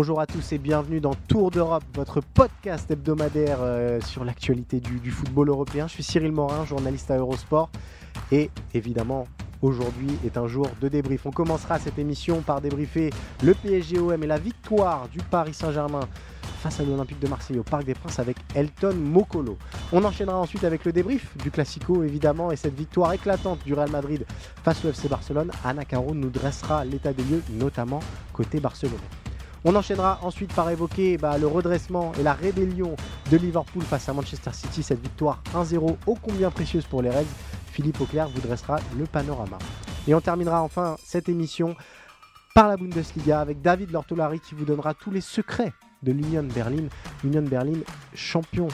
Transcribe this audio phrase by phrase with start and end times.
[0.00, 5.10] Bonjour à tous et bienvenue dans Tour d'Europe, votre podcast hebdomadaire euh, sur l'actualité du,
[5.10, 5.88] football européen.
[5.88, 7.68] Je suis Cyril Morin, journaliste à Eurosport
[8.30, 9.26] et évidemment
[9.60, 11.26] aujourd'hui est un jour de débrief.
[11.26, 13.10] On commencera cette émission par débriefer
[13.42, 16.08] le PSGOM et la victoire du Paris Saint-Germain
[16.60, 19.58] face à l'Olympique de Marseille au Parc des Princes avec Elton Mokolo.
[19.90, 23.90] On enchaînera ensuite avec le débrief du Classico évidemment et cette victoire éclatante du Real
[23.90, 24.24] Madrid
[24.62, 25.50] face au FC Barcelone.
[25.64, 27.98] Anna Caro nous dressera l'état des lieux notamment
[28.32, 28.94] côté barcelonais.
[29.64, 32.94] On enchaînera ensuite par évoquer bah, le redressement et la rébellion
[33.30, 37.26] de Liverpool face à Manchester City, cette victoire 1-0 ô combien précieuse pour les Reds.
[37.72, 39.58] Philippe Auclair vous dressera le panorama.
[40.06, 41.74] Et on terminera enfin cette émission
[42.54, 45.72] par la Bundesliga avec David Lortolari qui vous donnera tous les secrets
[46.02, 46.88] de l'Union Berlin.
[47.24, 47.80] Union Berlin,
[48.14, 48.68] champion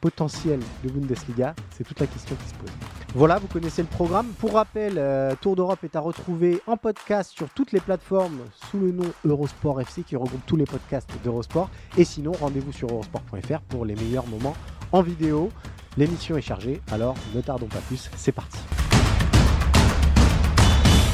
[0.00, 2.97] potentiel de Bundesliga, c'est toute la question qui se pose.
[3.14, 4.26] Voilà, vous connaissez le programme.
[4.38, 8.78] Pour rappel, euh, Tour d'Europe est à retrouver en podcast sur toutes les plateformes sous
[8.78, 11.70] le nom Eurosport FC qui regroupe tous les podcasts d'Eurosport.
[11.96, 14.54] Et sinon, rendez-vous sur eurosport.fr pour les meilleurs moments
[14.92, 15.50] en vidéo.
[15.96, 18.58] L'émission est chargée, alors ne tardons pas plus, c'est parti.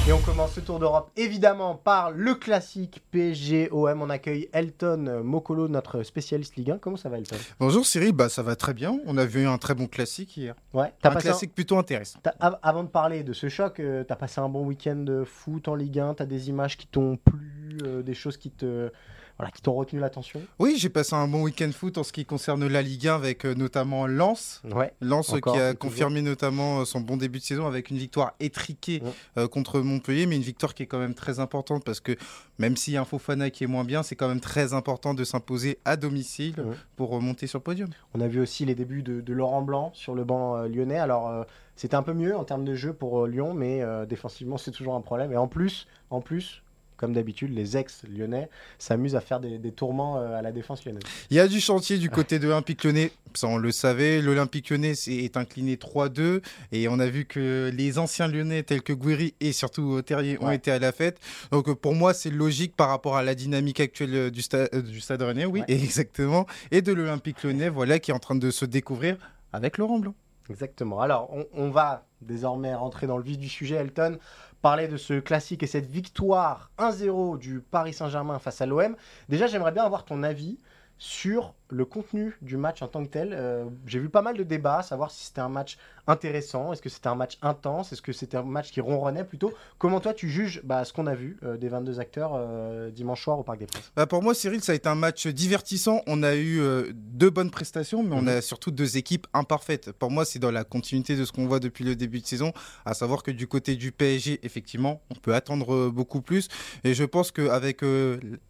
[0.07, 4.03] Et on commence ce tour d'Europe évidemment par le classique PSG-OM.
[4.03, 6.79] On accueille Elton Mokolo, notre spécialiste Ligue 1.
[6.79, 7.37] Comment ça va Elton?
[7.59, 8.99] Bonjour Cyril, bah ça va très bien.
[9.07, 10.55] On a vu un très bon classique hier.
[10.75, 12.19] Ouais, Un classique plutôt intéressant.
[12.39, 15.69] Av- Avant de parler de ce choc, euh, t'as passé un bon week-end de foot
[15.69, 18.91] en Ligue 1, t'as des images qui t'ont plu, euh, des choses qui te
[19.39, 20.41] voilà, qui t'ont retenu l'attention.
[20.61, 23.45] Oui, j'ai passé un bon week-end foot en ce qui concerne la Ligue 1 avec
[23.45, 24.63] euh, notamment Lens.
[24.73, 24.93] Ouais.
[25.01, 25.91] Lens euh, Encore, qui a toujours.
[25.91, 29.11] confirmé notamment euh, son bon début de saison avec une victoire étriquée Ouais.
[29.39, 32.13] euh, contre Montpellier, mais une victoire qui est quand même très importante parce que
[32.59, 35.15] même s'il y a un Fofana qui est moins bien, c'est quand même très important
[35.15, 36.77] de s'imposer à domicile Ouais.
[36.97, 37.89] pour remonter sur le podium.
[38.15, 40.99] On a vu aussi les débuts de, de Laurent Blanc sur le banc euh, lyonnais.
[40.99, 41.45] Alors
[41.77, 45.01] c'était un peu mieux en termes de jeu pour Lyon, mais défensivement c'est toujours un
[45.01, 45.33] problème.
[45.33, 46.63] Et en plus, en plus,
[46.97, 51.03] comme d'habitude, les ex-lyonnais s'amusent à faire des, des tourments euh, à la défense lyonnaise.
[51.31, 54.21] Il y a du chantier du côté de l'Olympique Lyonnais, ça on le savait.
[54.23, 56.41] L'Olympique Lyonnais est incliné 3-2
[56.73, 60.47] et on a vu que les anciens Lyonnais tels que Guiri et surtout Terrier ont
[60.49, 60.57] Ouais.
[60.57, 61.19] été à la fête.
[61.51, 64.81] Donc euh, pour moi c'est logique par rapport à la dynamique actuelle euh, du, sta-
[64.83, 65.67] du Stade Rennais, oui, Ouais.
[65.75, 69.17] exactement, et de l'Olympique Lyonnais, voilà, qui est en train de se découvrir
[69.53, 70.15] avec Laurent Blanc.
[70.51, 71.01] Exactement.
[71.01, 74.19] Alors, on, va désormais rentrer dans le vif du sujet, Elton,
[74.61, 78.97] parler de ce classique et cette victoire 1-0 du Paris Saint-Germain face à l'OM.
[79.29, 80.59] Déjà, j'aimerais bien avoir ton avis
[80.99, 83.31] sur le contenu du match en tant que tel.
[83.33, 85.77] Euh, J'ai vu pas mal de débats, savoir si c'était un match
[86.07, 89.53] intéressant, est-ce que c'était un match intense, est-ce que c'était un match qui ronronnait plutôt.
[89.79, 93.23] Comment toi tu juges bah, ce qu'on a vu euh, des 22 acteurs euh, dimanche
[93.23, 93.91] soir au Parc des Princes?
[93.97, 96.03] Bah, pour moi, Cyril, ça a été un match divertissant.
[96.07, 96.61] On a eu
[96.95, 98.29] deux bonnes prestations, mais on Mhm.
[98.29, 99.93] a surtout deux équipes imparfaites.
[99.93, 102.53] Pour moi, c'est dans la continuité de ce qu'on voit depuis le début de saison,
[102.85, 106.49] à savoir que du côté du PSG, effectivement, on peut attendre beaucoup plus.
[106.85, 107.81] Et je pense qu'avec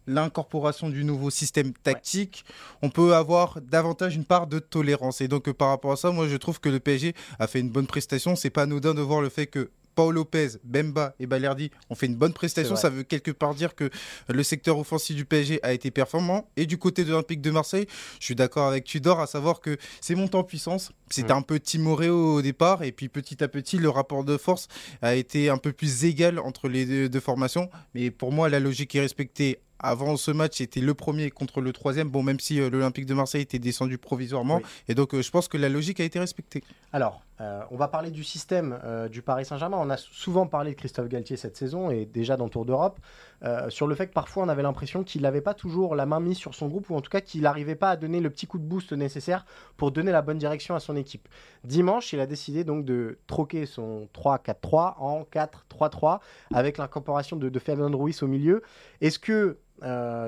[0.07, 2.45] l'incorporation du nouveau système tactique,
[2.81, 5.21] on peut avoir davantage une part de tolérance.
[5.21, 7.59] Et donc, euh, par rapport à ça, moi, je trouve que le PSG a fait
[7.59, 8.35] une bonne prestation.
[8.35, 12.07] C'est pas anodin de voir le fait que Paul Lopez, Bemba et Balerdi ont fait
[12.07, 12.75] une bonne prestation.
[12.75, 13.89] Ça veut quelque part dire que
[14.27, 16.49] le secteur offensif du PSG a été performant.
[16.57, 17.87] Et du côté de l'Olympique de Marseille,
[18.19, 20.91] je suis d'accord avec Tudor, à savoir que c'est monté en puissance.
[21.09, 21.37] C'était Mm.
[21.37, 22.83] un peu timoré au départ.
[22.83, 24.67] Et puis petit à petit, le rapport de force
[25.01, 27.69] a été un peu plus égal entre les deux, deux formations.
[27.93, 29.59] Mais pour moi, la logique est respectée.
[29.85, 32.09] Avant ce match, c'était le premier contre le troisième.
[32.09, 34.57] Bon, même si euh, l'Olympique de Marseille était descendu provisoirement.
[34.57, 34.63] Oui.
[34.87, 36.63] Et donc, euh, je pense que la logique a été respectée.
[36.91, 39.77] Alors, euh, on va parler du système euh, du Paris Saint-Germain.
[39.79, 42.99] On a souvent parlé de Christophe Galtier cette saison et déjà dans le Tour d'Europe,
[43.43, 46.21] euh, sur le fait que parfois on avait l'impression qu'il n'avait pas toujours la main
[46.21, 48.47] mise sur son groupe ou en tout cas qu'il n'arrivait pas à donner le petit
[48.47, 49.45] coup de boost nécessaire
[49.75, 51.27] pour donner la bonne direction à son équipe.
[51.65, 56.19] Dimanche, il a décidé donc de troquer son 3-4-3 en 4-3-3
[56.53, 58.61] avec l'incorporation de, de Fernand Ruiz au milieu.
[59.01, 59.57] Est-ce que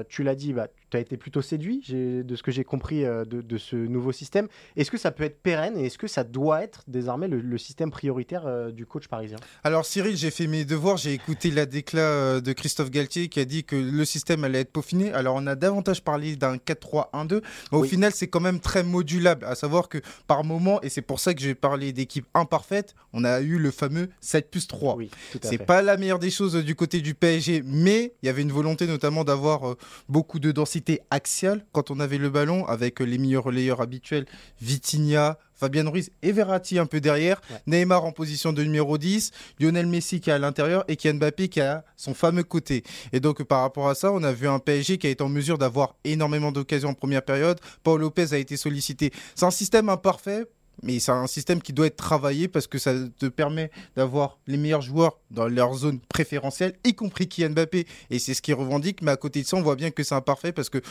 [0.10, 3.26] tu l'as dit, bah, tu as été plutôt séduit de ce que j'ai compris de,
[3.26, 4.48] de, ce nouveau système.
[4.76, 7.92] Est-ce que ça peut être pérenne et est-ce que ça doit être désormais le, système
[7.92, 9.38] prioritaire du coach parisien?
[9.64, 13.46] Alors Cyril, j'ai fait mes devoirs, j'ai écouté la déclat de Christophe Galtier qui a
[13.46, 15.12] dit que le système allait être peaufiné.
[15.12, 17.42] Alors on a davantage parlé d'un 4-3-1-2,
[17.72, 21.02] mais au final c'est quand même très modulable, à savoir que par moment, et c'est
[21.02, 24.96] pour ça que j'ai parlé d'équipe imparfaite, on a eu le fameux 7 plus 3.
[24.96, 25.10] Oui,
[25.42, 28.52] c'est pas la meilleure des choses du côté du PSG, mais il y avait une
[28.52, 29.76] volonté notamment d'avoir euh,
[30.10, 34.26] beaucoup de densité axiale quand on avait le ballon, avec les meilleurs relayeurs habituels,
[34.62, 39.88] Vitinha, Fabien Ruiz et Verratti un peu derrière, Neymar en position de numéro 10, Lionel
[39.88, 42.84] Messi qui est à l'intérieur et Kylian Mbappé qui a son fameux côté.
[43.12, 45.30] Et donc par rapport à ça, on a vu un PSG qui a été en
[45.30, 47.60] mesure d'avoir énormément d'occasions en première période.
[47.84, 49.12] Paul Lopez a été sollicité.
[49.36, 50.46] C'est un système imparfait
[50.84, 54.58] mais c'est un système qui doit être travaillé parce que ça te permet d'avoir les
[54.58, 57.88] meilleurs joueurs dans leur zone préférentielle, y compris Kylian Mbappé.
[58.10, 59.02] Et c'est ce qu'il revendique.
[59.02, 60.82] Mais à côté de ça, on voit bien que c'est imparfait parce que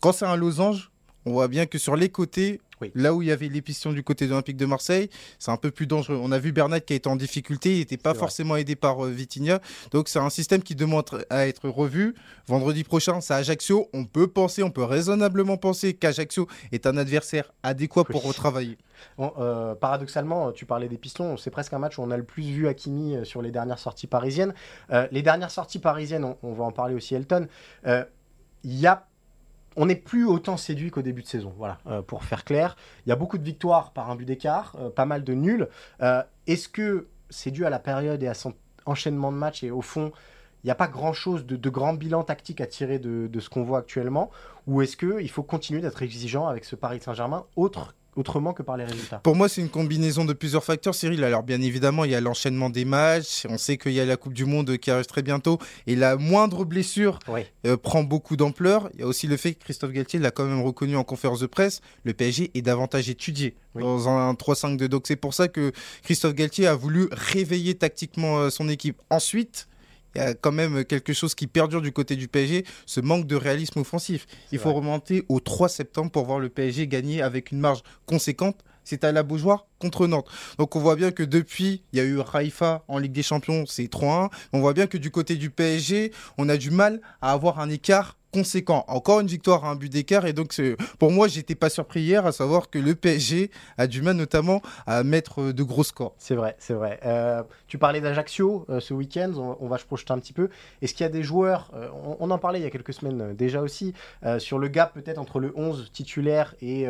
[0.00, 0.90] quand c'est un losange,
[1.24, 2.60] on voit bien que sur les côtés,
[2.94, 5.56] Là où il y avait les pistons du côté de l'Olympique de Marseille, c'est un
[5.56, 6.18] peu plus dangereux.
[6.20, 9.04] On a vu Bernat qui a été en difficulté, il n'était pas forcément aidé par
[9.04, 9.60] euh, Vitinha.
[9.90, 12.14] Donc c'est un système qui demande à être revu.
[12.46, 13.88] Vendredi prochain, c'est Ajaccio.
[13.92, 18.78] On peut penser, on peut raisonnablement penser qu'Ajaccio est un adversaire adéquat pour retravailler.
[19.18, 22.42] Euh, paradoxalement, tu parlais des pistons, c'est presque un match où on a le plus
[22.42, 24.54] vu Hakimi euh, sur les dernières sorties parisiennes.
[25.10, 27.46] les dernières sorties parisiennes, on, on, va en parler aussi Elton.
[28.64, 29.07] Il y a
[29.78, 31.54] on n'est plus autant séduit qu'au début de saison.
[31.56, 32.76] Voilà, euh, pour faire clair.
[33.06, 35.68] Il y a beaucoup de victoires par un but d'écart, euh, pas mal de nuls.
[36.02, 38.54] Euh, est-ce que c'est dû à la période et à son
[38.86, 40.12] enchaînement de matchs et au fond,
[40.64, 43.48] il n'y a pas grand-chose de, de, grand bilan tactique à tirer de, de ce
[43.48, 44.30] qu'on voit actuellement?
[44.66, 48.76] Ou est-ce qu'il faut continuer d'être exigeant avec ce Paris Saint-Germain, autre autrement que par
[48.76, 51.22] les résultats Pour moi, c'est une combinaison de plusieurs facteurs, Cyril.
[51.24, 53.46] Alors, bien évidemment, il y a l'enchaînement des matchs.
[53.48, 55.58] On sait qu'il y a la Coupe du Monde qui arrive très bientôt.
[55.86, 57.18] Et la moindre blessure
[57.64, 58.90] euh, prend beaucoup d'ampleur.
[58.94, 61.40] Il y a aussi le fait que Christophe Galtier l'a quand même reconnu en conférence
[61.40, 61.80] de presse.
[62.04, 65.72] Le PSG est davantage étudié dans un 3-5 de Donc, c'est pour ça que
[66.02, 69.00] Christophe Galtier a voulu réveiller tactiquement euh, son équipe.
[69.10, 69.67] Ensuite,
[70.14, 73.26] il y a quand même quelque chose qui perdure du côté du PSG, ce manque
[73.26, 74.26] de réalisme offensif.
[74.52, 78.64] Il faut remonter au 3 septembre pour voir le PSG gagner avec une marge conséquente.
[78.84, 80.28] C'est à la Beaujoire contre Nantes.
[80.56, 83.64] Donc on voit bien que depuis, il y a eu Raifa en Ligue des Champions,
[83.66, 84.30] c'est 3-1.
[84.54, 87.68] On voit bien que du côté du PSG, on a du mal à avoir un
[87.68, 88.84] écart conséquent.
[88.88, 90.26] Encore une victoire à un but d'écart.
[90.26, 90.54] Et donc,
[90.98, 94.60] pour moi, j'étais pas surpris hier à savoir que le PSG a du mal notamment
[94.86, 96.14] à mettre de gros scores.
[96.18, 97.00] C'est vrai, c'est vrai.
[97.04, 99.32] Euh, tu parlais d'Ajaccio euh, ce week-end.
[99.60, 100.48] On, va se projeter un petit peu.
[100.82, 101.88] Est-ce qu'il y a des joueurs, euh,
[102.18, 103.94] on, en parlait il y a quelques semaines déjà aussi,
[104.38, 106.86] sur le gap peut-être entre le 11 titulaire et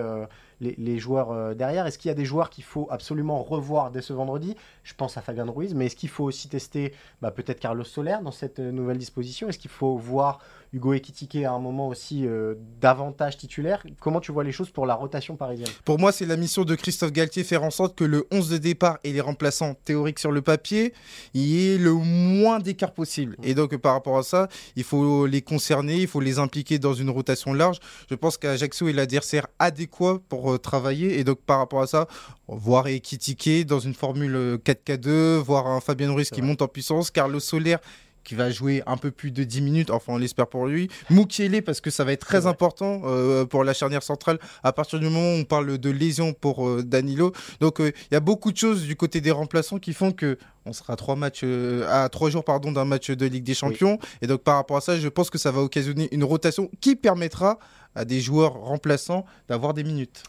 [0.61, 1.87] les, joueurs derrière?
[1.87, 4.57] Est-ce qu'il y a des joueurs qu'il faut absolument revoir dès ce vendredi?
[4.83, 6.93] Je pense à Fabien Ruiz, mais est-ce qu'il faut aussi tester
[7.23, 9.49] bah, peut-être Carlos Soler dans cette nouvelle disposition?
[9.49, 10.41] Est-ce qu'il faut voir
[10.73, 13.85] Hugo Ekitike à un moment aussi euh, davantage titulaire.
[14.01, 15.71] Comment tu vois les choses pour la rotation parisienne?
[15.85, 18.59] Pour moi, c'est la mission de Christophe Galtier faire en sorte que le 11 de
[18.59, 20.93] départ et les remplaçants théoriques sur le papier,
[21.35, 23.37] il y ait le moins d'écart possible.
[23.43, 26.95] Et donc, par rapport à ça, il faut les concerner, il faut les impliquer dans
[26.95, 27.79] une rotation large.
[28.11, 31.19] Je pense qu'Ajaccio est l'adversaire adéquat pour euh, travailler.
[31.19, 32.07] Et donc, par rapport à ça,
[32.47, 37.41] voir Ekitike dans une formule 4K2, voir un Fabien Ruiz qui monte en puissance, Carlos
[37.41, 37.77] Soler
[38.25, 40.89] qui va jouer un peu plus de 10 minutes, enfin on l'espère pour lui.
[41.11, 44.99] Moukielé parce que ça va être très important euh, pour la charnière centrale à partir
[44.99, 47.33] du moment où on parle de lésion pour euh, Danilo.
[47.61, 50.39] Donc euh, il y a beaucoup de choses du côté des remplaçants qui font que
[50.67, 51.45] on sera trois matchs
[51.89, 54.81] à trois jours pardon d'un match de Ligue des Champions et donc par rapport à
[54.83, 57.59] ça, je pense que ça va occasionner une rotation qui permettra
[57.95, 60.23] à des joueurs remplaçants d'avoir des minutes.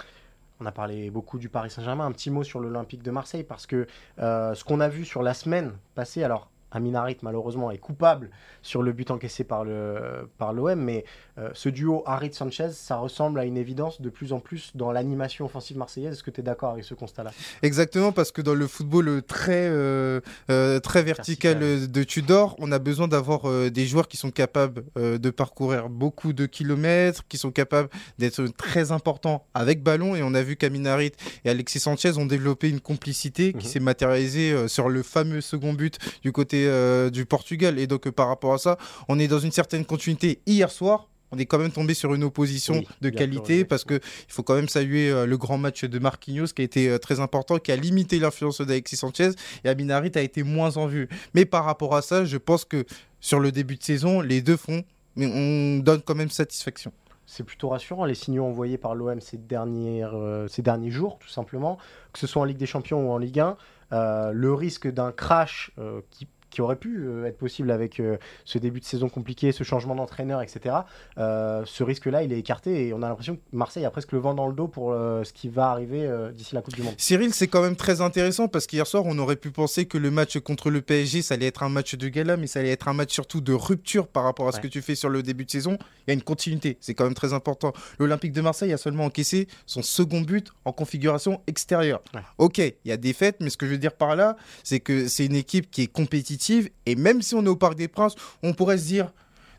[0.61, 2.05] On a parlé beaucoup du Paris Saint-Germain.
[2.05, 3.87] Un petit mot sur l'Olympique de Marseille parce que
[4.17, 8.29] ce qu'on a vu sur la semaine passée, alors Aminarit malheureusement est coupable
[8.61, 11.05] sur le but encaissé par le par l'OM, mais
[11.37, 14.91] euh, ce duo Harit Sanchez, ça ressemble à une évidence de plus en plus dans
[14.91, 16.13] l'animation offensive marseillaise.
[16.13, 17.31] Est-ce que tu es d'accord avec ce constat-là?
[17.61, 22.79] Exactement, parce que dans le football très euh, euh, très vertical, de Tudor, on a
[22.79, 27.89] besoin d'avoir des joueurs qui sont capables de parcourir beaucoup de kilomètres, qui sont capables
[28.17, 31.11] d'être très importants avec ballon, et on a vu qu'Aminarit
[31.45, 33.71] et Alexis Sanchez ont développé une complicité qui mhm.
[33.71, 37.79] s'est matérialisée sur le fameux second but du côté euh, du Portugal.
[37.79, 40.41] Et donc, euh, par rapport à ça, on est dans une certaine continuité.
[40.45, 44.33] Hier soir, on est quand même tombé sur une opposition de qualité parce que il
[44.33, 47.59] faut quand même saluer euh, le grand match de Marquinhos qui a été très important,
[47.59, 49.31] qui a limité l'influence d'Alexis Sanchez
[49.63, 51.07] et Abinarit a été moins en vue.
[51.33, 52.85] Mais par rapport à ça, je pense que
[53.19, 54.83] sur le début de saison, les deux font,
[55.15, 56.91] mais on donne quand même satisfaction.
[57.25, 61.77] C'est plutôt rassurant les signaux envoyés par l'OM ces, ces derniers jours, tout simplement,
[62.11, 64.31] que ce soit en Ligue des Champions ou en Ligue 1.
[64.33, 65.69] le risque d'un crash
[66.09, 68.01] qui qui aurait pu être possible avec
[68.45, 70.75] ce début de saison compliqué, ce changement d'entraîneur, etc.
[71.17, 74.33] ce risque-là, il est écarté et on a l'impression que Marseille a presque le vent
[74.33, 76.93] dans le dos pour ce qui va arriver d'ici la Coupe du Monde.
[76.97, 80.11] Cyril, c'est quand même très intéressant parce qu'hier soir, on aurait pu penser que le
[80.11, 82.87] match contre le PSG, ça allait être un match de gala, mais ça allait être
[82.87, 85.45] un match surtout de rupture par rapport à ce que tu fais sur le début
[85.45, 85.77] de saison.
[86.07, 87.73] Il y a une continuité, c'est quand même très important.
[87.99, 92.01] L'Olympique de Marseille a seulement encaissé son second but en configuration extérieure.
[92.37, 94.79] Ok, il y a des fêtes, mais ce que je veux dire par là, c'est
[94.79, 96.38] que c'est une équipe qui est compétitive
[96.85, 99.13] et même si on est au Parc des Princes, on pourrait se dire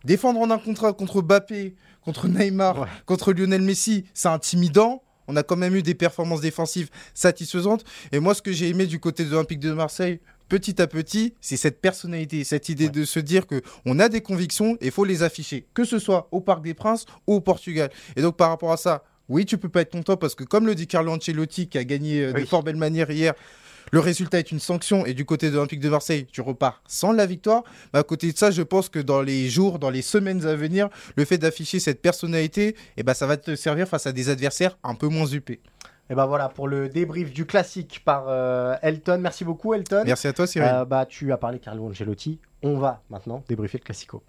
[0.04, 5.02] défendre en un contrat contre Mbappé, contre Neymar, contre Lionel Messi, c'est intimidant.
[5.28, 7.84] On a quand même eu des performances défensives satisfaisantes.
[8.10, 10.18] Et moi, ce que j'ai aimé du côté de l'Olympique de Marseille,
[10.48, 14.22] petit à petit, c'est cette personnalité, cette idée de se dire que on a des
[14.22, 17.90] convictions et faut les afficher, que ce soit au Parc des Princes ou au Portugal.
[18.16, 20.66] Et donc par rapport à ça, oui, tu peux pas être content parce que comme
[20.66, 23.34] le dit Carlo Ancelotti qui a gagné euh, de fort belle manière hier,
[23.90, 27.12] le résultat est une sanction et du côté de l'Olympique de Marseille, tu repars sans
[27.12, 27.64] la victoire.
[27.92, 30.54] Mais à côté de ça, je pense que dans les jours, dans les semaines à
[30.54, 34.28] venir, le fait d'afficher cette personnalité, eh ben, ça va te servir face à des
[34.28, 35.60] adversaires un peu moins upés.
[36.08, 39.18] Et ben voilà pour le débrief du classique par euh, Elton.
[39.20, 40.02] Merci beaucoup Elton.
[40.04, 40.68] Merci à toi Cyril.
[40.68, 42.40] Euh, bah tu as parlé Carlo Ancelotti.
[42.62, 44.20] On va maintenant débriefer le classico.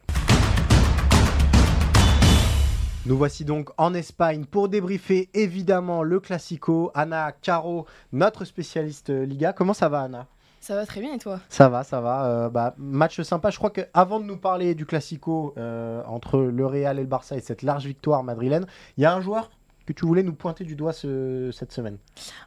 [3.08, 6.92] Nous voici donc en Espagne pour débriefer évidemment le Classico.
[6.94, 9.54] Anna Caro, notre spécialiste Liga.
[9.54, 10.28] Comment ça va Anna?
[10.60, 11.40] Ça va très bien et toi?
[11.50, 12.26] Ça va, ça va.
[12.26, 13.50] Euh, bah, match sympa.
[13.50, 17.36] Je crois qu'avant de nous parler du Classico euh, entre le Real et le Barça
[17.36, 18.68] et cette large victoire madrilène,
[18.98, 19.50] il y a un joueur
[19.86, 21.98] que tu voulais nous pointer du doigt cette semaine.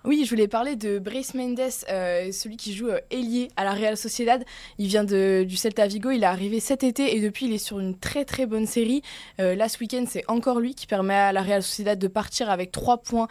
[0.04, 1.60] Oui, je voulais parler de Brice Mendes,
[1.90, 4.44] euh, celui qui joue euh, ailier à la Real Sociedad.
[4.78, 7.80] Il vient du Celta Vigo, il est arrivé cet été et depuis il est sur
[7.80, 9.02] une très très bonne série.
[9.40, 12.98] Euh, là c'est encore lui qui permet à la Real Sociedad de partir avec 3
[12.98, 13.28] points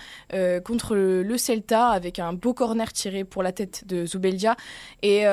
[0.64, 4.56] contre le, Celta avec un beau corner tiré pour la tête de Zubeldia.
[5.02, 5.26] Et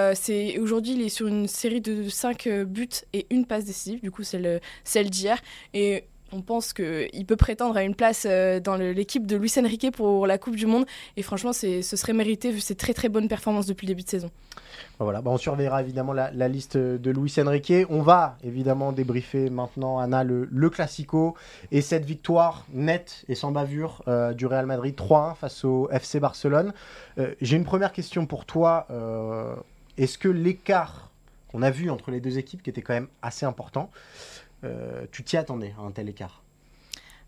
[0.58, 4.22] aujourd'hui il est sur une série de 5 buts et une passe décisive, du coup
[4.22, 5.38] c'est celle d'hier.
[5.74, 9.90] Et on pense qu'il peut prétendre à une place euh, dans l'équipe de Luis Enrique
[9.92, 10.86] pour la Coupe du Monde.
[11.16, 14.08] Et franchement, ce serait mérité vu ses très très bonnes performances depuis le début de
[14.08, 14.30] saison.
[14.98, 17.72] Bah bah on surveillera évidemment la, liste de Luis Enrique.
[17.88, 21.34] On va évidemment débriefer maintenant, Anna, le, Classico
[21.72, 26.20] et cette victoire nette et sans bavure euh, du Real Madrid 3-1 face au FC
[26.20, 26.72] Barcelone.
[27.18, 28.86] Euh, j'ai une première question pour toi.
[29.98, 31.10] Est-ce que l'écart
[31.50, 33.90] qu'on a vu entre les deux équipes, qui était quand même assez important,
[35.12, 36.42] tu t'y attendais à un tel écart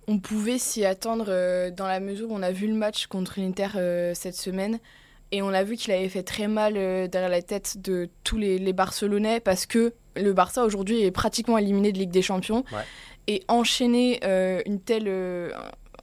[0.07, 3.41] On pouvait s'y attendre euh, dans la mesure où on a vu le match contre
[3.41, 4.79] l'Inter euh, cette semaine
[5.31, 8.73] et on a vu qu'il avait fait très mal derrière la tête de tous les,
[8.75, 12.65] Barcelonais parce que le Barça aujourd'hui est pratiquement éliminé de Ligue des Champions
[13.29, 14.21] et enchaîner
[14.67, 15.09] une telle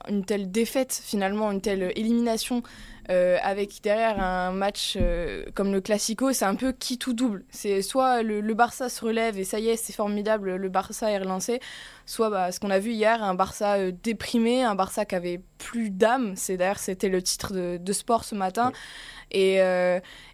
[0.08, 2.64] une telle défaite finalement une telle élimination
[3.10, 7.44] euh, avec derrière un match euh, comme le Classico, c'est un peu qui tout double.
[7.50, 11.18] C'est soit le, Barça se relève et ça y est, c'est formidable, le Barça est
[11.18, 11.58] relancé,
[12.06, 15.40] soit bah, ce qu'on a vu hier, un Barça euh, déprimé, un Barça qui avait
[15.58, 16.34] plus d'âme.
[16.36, 18.70] C'est d'ailleurs c'était le titre de, sport ce matin.
[19.32, 19.60] Et,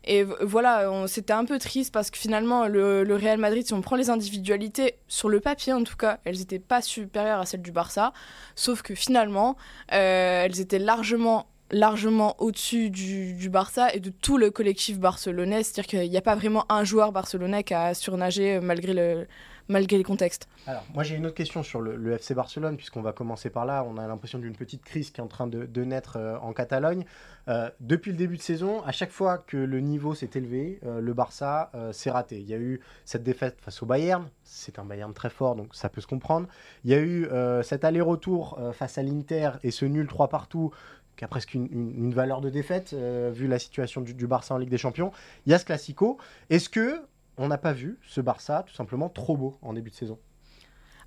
[0.05, 3.83] et, voilà, c'était un peu triste parce que finalement, le, le, Real Madrid, si on
[3.83, 7.61] prend les individualités, sur le papier en tout cas, elles n'étaient pas supérieures à celles
[7.63, 8.13] du Barça.
[8.55, 9.57] Sauf que finalement,
[9.89, 15.63] elles étaient largement largement au-dessus du, Barça et de tout le collectif barcelonais.
[15.63, 19.27] C'est-à-dire qu'il n'y a pas vraiment un joueur barcelonais qui a surnagé malgré, le,
[19.69, 20.49] malgré les contextes.
[20.67, 23.85] Alors, moi j'ai une autre question sur le, FC Barcelone, puisqu'on va commencer par là.
[23.89, 27.05] On a l'impression d'une petite crise qui est en train de, naître euh, en Catalogne.
[27.49, 31.01] Euh, depuis le début de saison, à chaque fois que le niveau s'est élevé, euh,
[31.01, 32.41] le Barça s'est raté.
[32.41, 35.75] Il y a eu cette défaite face au Bayern, c'est un Bayern très fort, donc
[35.75, 36.49] ça peut se comprendre.
[36.85, 37.29] Il y a eu
[37.63, 40.73] cet aller-retour face à l'Inter et ce nul 3 partout
[41.17, 44.71] qui a presque une, valeur de défaite, euh, vu la situation du, Barça en Ligue
[44.71, 45.13] des Champions.
[45.47, 46.19] Il y Classico.
[46.51, 47.03] Est-ce que
[47.39, 50.19] on n'a pas vu ce Barça tout simplement trop beau en début de saison?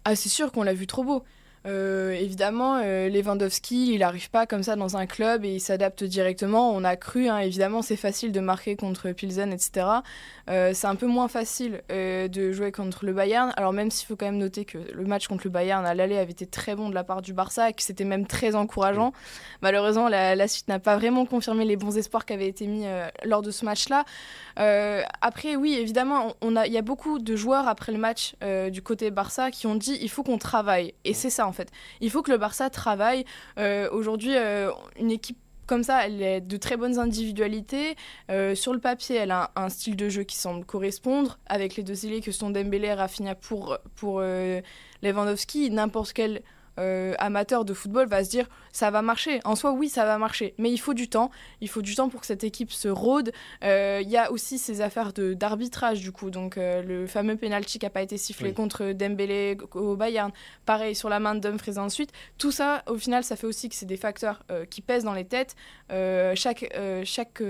[0.06, 1.24] Ah, c'est sûr qu'on l'a vu trop beau.
[1.66, 6.04] Euh, évidemment, euh, Lewandowski, il n'arrive pas comme ça dans un club et il s'adapte
[6.04, 6.72] directement.
[6.72, 9.88] On a cru, hein, évidemment, c'est facile de marquer contre Pilsen, etc.
[10.50, 13.54] Euh, c'est un peu moins facile de jouer contre le Bayern.
[13.58, 16.18] Alors même s'il faut quand même noter que le match contre le Bayern à l'aller
[16.18, 19.14] avait été très bon de la part du Barça et que c'était même très encourageant.
[19.62, 22.86] Malheureusement, la, suite n'a pas vraiment confirmé les bons espoirs qui avaient été mis
[23.24, 24.06] lors de ce match-là.
[25.22, 28.36] après, oui, évidemment, il a, y a beaucoup de joueurs après le match
[28.72, 30.94] du côté Barça qui ont dit il faut qu'on travaille.
[31.04, 31.70] Et c'est ça en fait.
[32.00, 33.26] Il faut que le Barça travaille.
[33.58, 35.38] Euh, aujourd'hui, euh, une équipe
[35.68, 37.96] comme ça, elle a de très bonnes individualités.
[38.32, 41.84] Euh, sur le papier, elle a un, style de jeu qui semble correspondre avec les
[41.84, 44.20] deux ailiers que sont Dembélé et Rafinha pour, pour
[45.04, 45.70] Lewandowski.
[45.70, 46.42] N'importe quel
[46.80, 49.40] euh, amateur de football va se dire ça va marcher.
[49.44, 51.32] En soi, oui, ça va marcher, mais il faut du temps.
[51.62, 53.32] Il faut du temps pour que cette équipe se rôde.
[53.64, 57.86] Euh, il y a aussi ces affaires d'arbitrage du coup, donc le fameux penalty qui
[57.86, 60.32] n'a pas été sifflé contre Dembélé au Bayern,
[60.66, 62.12] pareil sur la main de Dumfries ensuite.
[62.38, 65.26] Tout ça, au final, ça fait aussi que c'est des facteurs qui pèsent dans les
[65.26, 65.56] têtes.
[66.36, 67.42] chaque chaque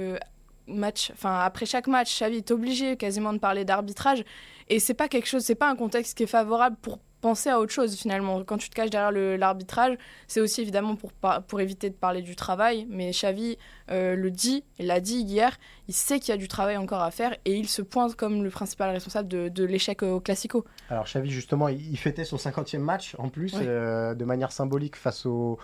[0.69, 4.24] match, enfin après chaque match, Xavi est obligé quasiment de parler d'arbitrage
[4.69, 7.59] et c'est pas quelque chose, c'est pas un contexte qui est favorable pour penser à
[7.59, 8.43] autre chose finalement.
[8.43, 9.97] Quand tu te caches derrière l'arbitrage,
[10.27, 11.11] c'est aussi évidemment pour,
[11.47, 13.57] pour éviter de parler du travail, mais Xavi
[13.91, 15.57] euh, le dit, il l'a dit hier,
[15.88, 18.43] il sait qu'il y a du travail encore à faire et il se pointe comme
[18.43, 20.65] le principal responsable de, de l'échec au Classico.
[20.89, 25.25] Alors Xavi justement, il, fêtait son 50e match en plus, euh, de manière symbolique face
[25.25, 25.57] au,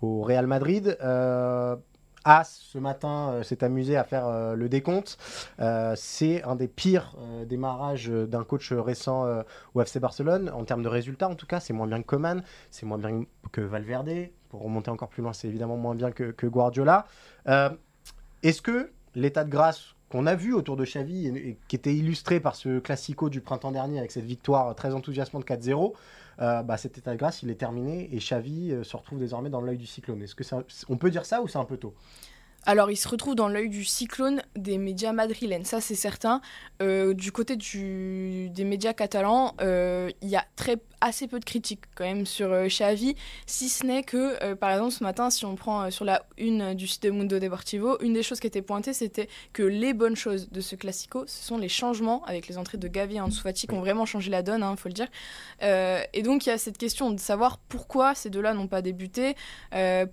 [0.00, 0.96] au Real Madrid.
[1.02, 1.76] Euh,
[2.24, 5.18] As ce matin euh, s'est amusé à faire euh, le décompte.
[5.60, 9.26] Euh, c'est un des pires démarrages d'un coach récent
[9.74, 11.60] au FC Barcelone en termes de résultats en tout cas.
[11.60, 14.28] C'est moins bien que Coman, c'est moins bien que Valverde.
[14.48, 17.06] Pour remonter encore plus loin, c'est évidemment moins bien que, Guardiola.
[17.46, 22.38] Est-ce que l'état de grâce qu'on a vu autour de Xavi et, qui était illustré
[22.38, 25.94] par ce classico du printemps dernier avec cette victoire très enthousiasmante 4-0,
[26.38, 29.78] bah, cet état de grâce, il est terminé et Xavi se retrouve désormais dans l'œil
[29.78, 30.22] du cyclone.
[30.22, 30.44] Est-ce que
[30.88, 31.94] on peut dire ça ou c'est un peu tôt?
[32.64, 36.40] Alors, il se retrouve dans l'œil du cyclone des médias madrilènes, ça c'est certain.
[36.80, 41.44] Euh, du côté du, des médias catalans, euh, il y a très, assez peu de
[41.44, 43.16] critiques quand même sur euh, Xavi,
[43.46, 46.86] si ce n'est que, par exemple, ce matin, si on prend sur la une du
[46.86, 50.48] site de Mundo Deportivo, une des choses qui était pointée, c'était que les bonnes choses
[50.48, 53.66] de ce Classico, ce sont les changements avec les entrées de Gavi et Ansu Fati
[53.66, 55.08] qui ont vraiment changé la donne, il hein, faut le dire.
[55.60, 59.34] et donc, il y a cette question de savoir pourquoi ces deux-là n'ont pas débuté,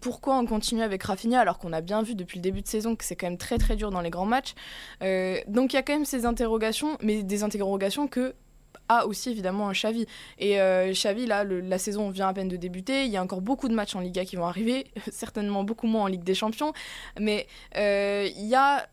[0.01, 3.03] pourquoi on continue avec Rafinha alors qu'on a bien vu depuis début de saison que
[3.03, 4.53] c'est quand même très très dur dans les grands matchs.
[5.01, 8.35] Euh, donc il y a quand même ces interrogations, mais des interrogations que
[8.87, 10.07] a aussi évidemment un Xavi.
[10.39, 13.05] Et euh, Xavi, là, la saison vient à peine de débuter.
[13.05, 16.03] Il y a encore beaucoup de matchs en Liga qui vont arriver, certainement beaucoup moins
[16.03, 16.73] en Ligue des Champions.
[17.19, 18.87] Mais euh, il y a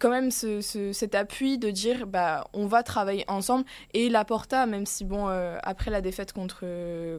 [0.00, 4.86] quand même cet appui de dire bah on va travailler ensemble et la Porta même
[4.86, 5.28] si bon
[5.62, 6.64] après la défaite contre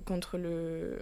[0.03, 0.99] contre le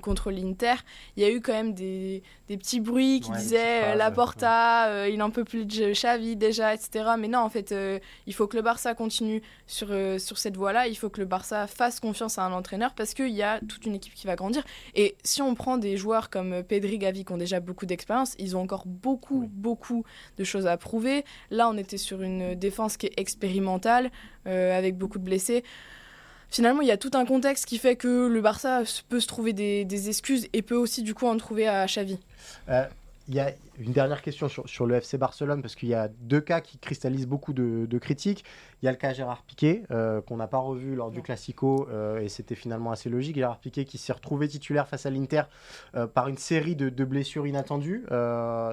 [0.00, 0.74] contre l'Inter,
[1.16, 5.08] il y a eu quand même des, des petits bruits qui disaient la Porta, euh,
[5.08, 7.12] il n'en peut plus de Xavi déjà, etc.
[7.18, 10.56] Mais non, en fait, euh, il faut que le Barça continue sur, euh, sur cette
[10.56, 10.86] voie-là.
[10.86, 13.86] Il faut que le Barça fasse confiance à un entraîneur parce qu'il y a toute
[13.86, 14.64] une équipe qui va grandir.
[14.94, 18.56] Et si on prend des joueurs comme Pedri, Gavi qui ont déjà beaucoup d'expérience, ils
[18.56, 20.04] ont encore beaucoup, beaucoup
[20.36, 21.24] de choses à prouver.
[21.50, 24.10] Là, on était sur une défense qui est expérimentale,
[24.44, 25.62] avec beaucoup de blessés
[26.52, 29.52] finalement, il y a tout un contexte qui fait que le Barça peut se trouver
[29.52, 32.18] des, excuses et peut aussi, du coup, en trouver à Xavi.
[32.68, 32.84] Euh,
[33.32, 36.08] il y a une dernière question sur, sur le FC Barcelone, parce qu'il y a
[36.08, 38.44] deux cas qui cristallisent beaucoup de, critiques.
[38.82, 41.88] Il y a le cas Gérard Piqué, euh, qu'on n'a pas revu lors du Classico,
[41.88, 43.36] euh, et c'était finalement assez logique.
[43.36, 45.44] Gérard Piqué qui s'est retrouvé titulaire face à l'Inter
[46.12, 48.04] par une série de, blessures inattendues.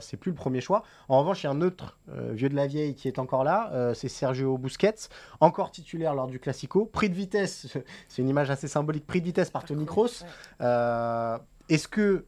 [0.02, 0.84] c'est plus le premier choix.
[1.08, 1.98] En revanche, il y a un autre
[2.32, 5.08] vieux de la vieille qui est encore là, c'est Sergio Busquets,
[5.40, 6.86] encore titulaire lors du Classico.
[6.86, 7.78] Prix de vitesse,
[8.10, 10.26] c'est une image assez symbolique, prix de vitesse par Tony Kroos.
[10.60, 12.26] Est-ce que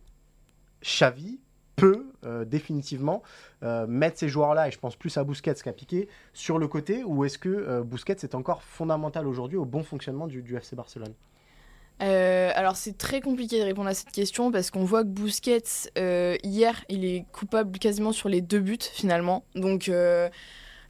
[0.81, 1.41] Xavi
[1.81, 3.23] peut euh, définitivement
[3.63, 7.03] euh, mettre ces joueurs-là, et je pense plus à Busquets qu'à Piqué, sur le côté,
[7.03, 11.13] ou est-ce que euh, Busquets est encore fondamental aujourd'hui au bon fonctionnement du, FC Barcelone?
[11.99, 15.91] Alors c'est très compliqué de répondre à cette question parce qu'on voit que Busquets
[16.43, 19.91] hier il est coupable quasiment sur les deux buts finalement donc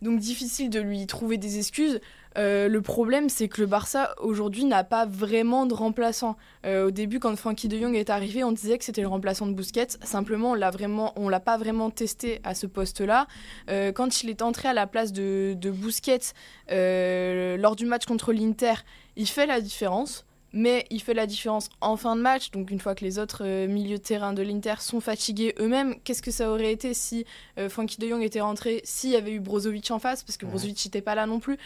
[0.02, 2.00] donc difficile de lui trouver des excuses.
[2.38, 6.38] Euh, le problème, c'est que le Barça aujourd'hui n'a pas vraiment de remplaçant.
[6.66, 9.48] Euh, au début, quand Frankie de Jong est arrivé, on disait que c'était le remplaçant
[9.48, 9.98] de Busquets.
[10.04, 13.28] Simplement, on l'a vraiment, on l'a pas vraiment testé à ce poste-là.
[13.70, 16.34] Euh, quand il est entré à la place de, de Busquets
[16.70, 18.76] lors du match contre l'Inter,
[19.16, 22.52] il fait la différence mais il fait la différence en fin de match.
[22.52, 26.22] Donc une fois que les autres milieux de terrain de l'Inter sont fatigués eux-mêmes, qu'est-ce
[26.22, 27.26] que ça aurait été si
[27.70, 30.84] Frankie de Jong était rentré, s'il y avait eu Brozovic en face, parce que Brozovic
[30.84, 31.58] n'était pas là non plus.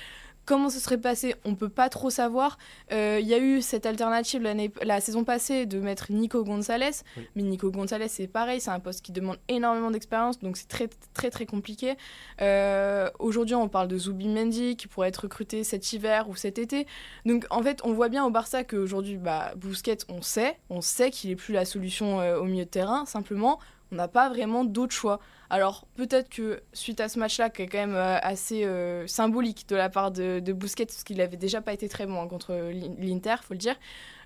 [0.46, 2.58] Comment ce serait passé On ne peut pas trop savoir.
[2.92, 4.44] Euh, il y a eu cette alternative
[4.84, 6.92] la saison passée de mettre Nico Gonzalez,
[7.36, 10.88] mais Nico Gonzalez c'est pareil, c'est un poste qui demande énormément d'expérience, donc c'est très
[11.14, 11.96] très très compliqué.
[12.42, 16.60] Euh, aujourd'hui, on parle de Zubi Mendy qui pourrait être recruté cet hiver ou cet
[16.60, 16.86] été.
[17.26, 21.10] Donc en fait, on voit bien au Barça qu'aujourd'hui, bah, Busquets, on sait, on sait
[21.10, 23.06] qu'il n'est plus la solution euh, au milieu de terrain.
[23.06, 23.60] Simplement,
[23.92, 25.20] on n'a pas vraiment d'autre choix.
[25.50, 29.68] Alors peut-être que suite à ce match-là, qui est quand même euh, assez euh, symbolique
[29.70, 32.28] de la part de, de Busquets, parce qu'il n'avait déjà pas été très bon hein,
[32.28, 32.54] contre
[33.00, 33.76] l'Inter, faut le dire,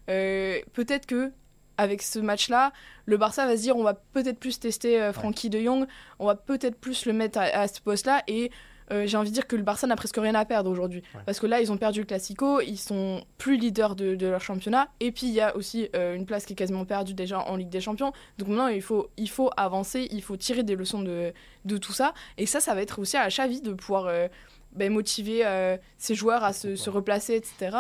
[0.10, 1.32] euh, peut-être que
[1.78, 2.74] avec ce match-là,
[3.06, 5.88] le Barça va se dire on va peut-être plus tester Frankie de Jong,
[6.20, 8.52] on va peut-être plus le mettre à, ce poste-là et
[8.92, 11.04] euh, j'ai envie de dire que le Barça n'a presque rien à perdre aujourd'hui.
[11.26, 14.90] Parce que là, ils ont perdu le Classico, ils sont plus leaders de, leur championnat.
[15.00, 17.56] Et puis, il y a aussi euh, une place qui est quasiment perdue déjà en
[17.56, 18.12] Ligue des Champions.
[18.38, 21.34] Donc maintenant, il faut, il faut avancer, il faut tirer des leçons de,
[21.66, 22.14] de tout ça.
[22.38, 24.28] Et ça, ça va être aussi à Xavi de pouvoir euh,
[24.74, 25.44] ben, motiver
[25.98, 27.78] ses joueurs à se, se replacer, etc.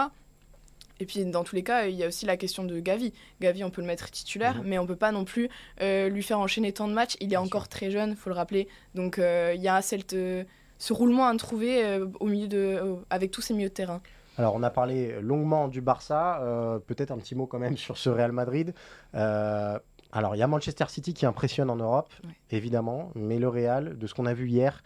[1.01, 3.13] Et puis dans tous les cas, il y a aussi la question de Gavi.
[3.39, 4.63] Gavi, on peut le mettre titulaire, mhm.
[4.65, 7.15] mais on peut pas non plus lui faire enchaîner tant de matchs.
[7.21, 8.67] Il est encore très jeune, faut le rappeler.
[8.95, 10.15] Donc il y a cette,
[10.79, 14.01] ce roulement à trouver euh, au milieu de, euh, avec tous ces milieux de terrain.
[14.37, 16.41] Alors, on a parlé longuement du Barça.
[16.41, 18.73] Euh, peut-être un petit mot quand même sur ce Real Madrid.
[19.13, 22.11] alors, il y a Manchester City qui impressionne en Europe,
[22.49, 24.81] évidemment, mais le Real, de ce qu'on a vu hier,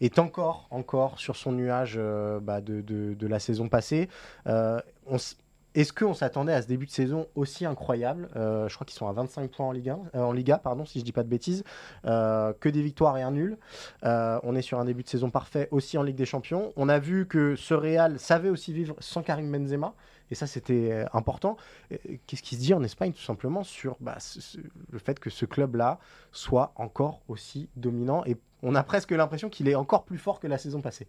[0.00, 1.98] est encore, encore sur son nuage
[2.42, 4.08] bah, de, de, de, la saison passée.
[4.46, 5.16] on,
[5.78, 9.06] est-ce qu'on s'attendait à ce début de saison aussi incroyable euh, Je crois qu'ils sont
[9.06, 11.62] à 25 points euh, en Liga, pardon, si je dis pas de bêtises.
[12.04, 13.58] Euh, que des victoires et un nul.
[14.02, 16.72] on est sur un début de saison parfait aussi en Ligue des Champions.
[16.74, 19.94] On a vu que ce Real savait aussi vivre sans Karim Benzema.
[20.32, 21.56] Et ça, c'était important.
[22.26, 24.18] Qu'est-ce qui se dit en Espagne, tout simplement, sur bah,
[24.90, 26.00] le fait que ce club-là
[26.32, 28.24] soit encore aussi dominant?
[28.26, 31.06] Et on a presque l'impression qu'il est encore plus fort que la saison passée.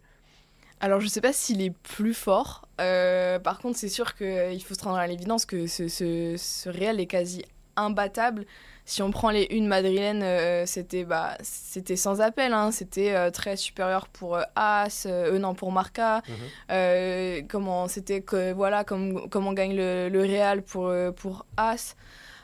[0.80, 2.66] Alors je sais pas s'il est plus fort.
[2.80, 6.68] Euh, par contre c'est sûr qu'il faut se rendre à l'évidence que ce, ce, ce,
[6.70, 7.44] réel est quasi
[7.76, 8.46] imbattable.
[8.86, 12.54] Si on prend les une madrilènes, euh, c'était bah, c'était sans appel.
[12.54, 12.72] Hein.
[12.72, 16.22] C'était euh, très supérieur pour As, non pour Marca.
[16.70, 17.46] Mhm.
[17.46, 21.94] comment c'était que voilà comme comment gagne le, le Real pour pour As.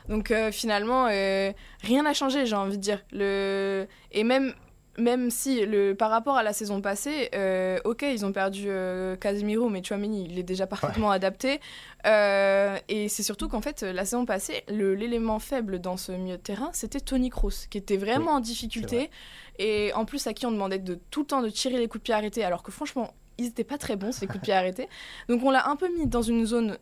[0.09, 3.03] Donc finalement rien n'a changé j'ai envie de dire.
[3.11, 4.53] Le et même
[4.97, 9.15] même si le, par rapport à la saison passée, euh, ok, ils ont perdu euh,
[9.15, 11.59] Casemiro, mais Chouameni, il est déjà parfaitement adapté.
[12.05, 16.41] Euh, et c'est surtout qu'en fait, la saison passée, l'élément faible dans ce milieu de
[16.41, 19.11] terrain, c'était Tony Kroos, qui était vraiment en difficulté.
[19.59, 22.01] Et en plus, à qui on demandait de tout le temps de tirer les coups
[22.01, 24.53] de pied arrêtés, alors que franchement, ils n'étaient pas très bons, ces coups de pied
[24.53, 24.89] arrêtés.
[25.29, 26.77] Donc on l'a un peu mis dans une zone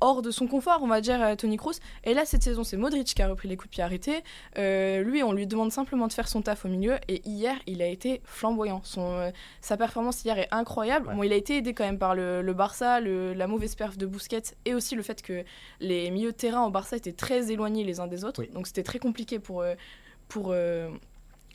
[0.00, 1.74] hors de son confort, on va dire, euh, Tony Kroos.
[2.04, 4.22] Et là, cette saison, c'est Modric qui a repris les coups de pied arrêtés.
[4.58, 6.96] Euh, lui, on lui demande simplement de faire son taf au milieu.
[7.08, 8.80] Et hier, il a été flamboyant.
[8.84, 11.12] Son, euh, sa performance hier est incroyable.
[11.14, 14.54] Bon, il a été aidé quand même par le, Barça, la mauvaise perf de Busquets
[14.64, 15.44] et aussi le fait que
[15.78, 18.42] les milieux de terrain au Barça étaient très éloignés les uns des autres.
[18.52, 19.64] Donc c'était très compliqué pour.
[20.28, 20.54] pour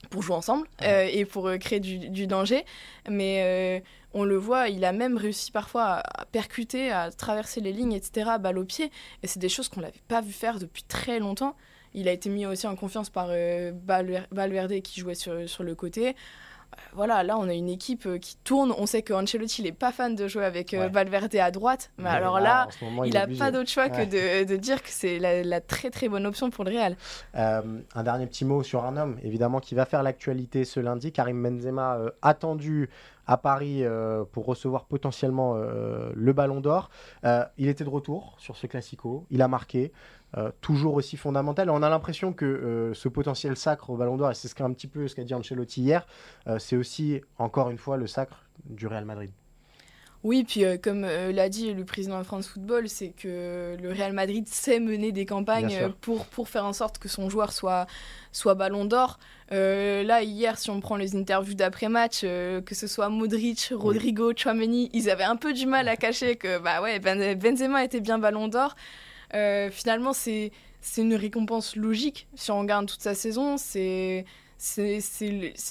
[0.09, 2.65] pour jouer ensemble et pour créer du, du, danger.
[3.09, 3.81] Mais
[4.15, 8.29] on le voit, il a même réussi parfois à, percuter, à traverser les lignes, etc.,
[8.31, 8.89] à balle au pied.
[9.21, 11.57] Et c'est des choses qu'on n'avait pas vu faire depuis très longtemps.
[11.93, 13.73] Il a été mis aussi en confiance par euh,
[14.31, 16.15] Valverde qui jouait sur, sur le côté
[16.95, 18.73] voilà, là on a une équipe euh, qui tourne.
[18.77, 22.09] On sait que Ancelotti n'est pas fan de jouer avec euh, Valverde à droite, mais,
[22.09, 22.67] alors là,
[23.05, 24.05] il n'a pas d'autre choix que
[24.45, 26.95] de, dire que c'est la, très très bonne option pour le Real.
[27.35, 27.61] Euh,
[27.93, 31.41] un dernier petit mot sur un homme, évidemment, qui va faire l'actualité ce lundi, Karim
[31.41, 32.89] Benzema, attendu
[33.27, 33.83] à Paris
[34.31, 36.89] pour recevoir potentiellement le Ballon d'Or.
[37.57, 39.91] il était de retour sur ce classico, il a marqué.
[40.37, 41.69] Euh, toujours aussi fondamental.
[41.69, 44.65] on a l'impression que euh, ce potentiel sacre au Ballon d'Or, et c'est ce qu'a
[44.65, 46.05] un petit peu ce qu'a dit Ancelotti hier,
[46.47, 49.31] euh, c'est aussi encore une fois le sacre du Real Madrid.
[50.23, 54.47] Oui, puis comme l'a dit le président de France Football, c'est que le Real Madrid
[54.47, 57.85] sait mener des campagnes pour, pour faire en sorte que son joueur soit,
[58.31, 59.19] soit ballon d'or.
[59.51, 65.11] là, hier, si on prend les interviews d'après-match, que ce soit Modric, Rodrigo, Chouameni, ils
[65.11, 68.47] avaient un peu du mal à cacher que bah ouais, ben, Benzema était bien ballon
[68.47, 68.75] d'or.
[69.35, 70.51] Euh, finalement, c'est
[70.97, 73.57] une récompense logique si on regarde toute sa saison.
[73.57, 74.25] C'est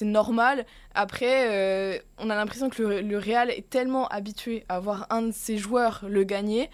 [0.01, 0.65] normal.
[0.93, 5.23] Après, euh, on a l'impression que le, le, Real est tellement habitué à voir un
[5.23, 6.69] de ses joueurs le gagner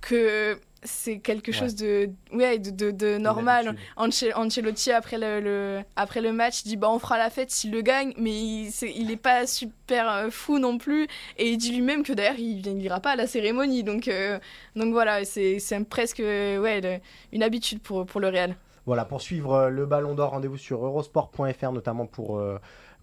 [0.00, 3.76] que c'est quelque chose de, ouais, de, de, normal.
[3.96, 8.12] Ancelotti, après le, après le match, dit bah, on fera la fête s'il le gagne,
[8.16, 11.08] mais il, est, il est pas super euh, fou non plus.
[11.36, 13.82] Et il dit lui-même que d'ailleurs, il n'ira pas à la cérémonie.
[13.82, 14.38] Donc, euh,
[14.76, 17.00] donc voilà, c'est presque ouais,
[17.32, 18.56] une habitude pour, pour le Real.
[18.86, 22.40] Voilà, pour suivre euh, le Ballon d'Or, rendez-vous sur eurosport.fr, notamment pour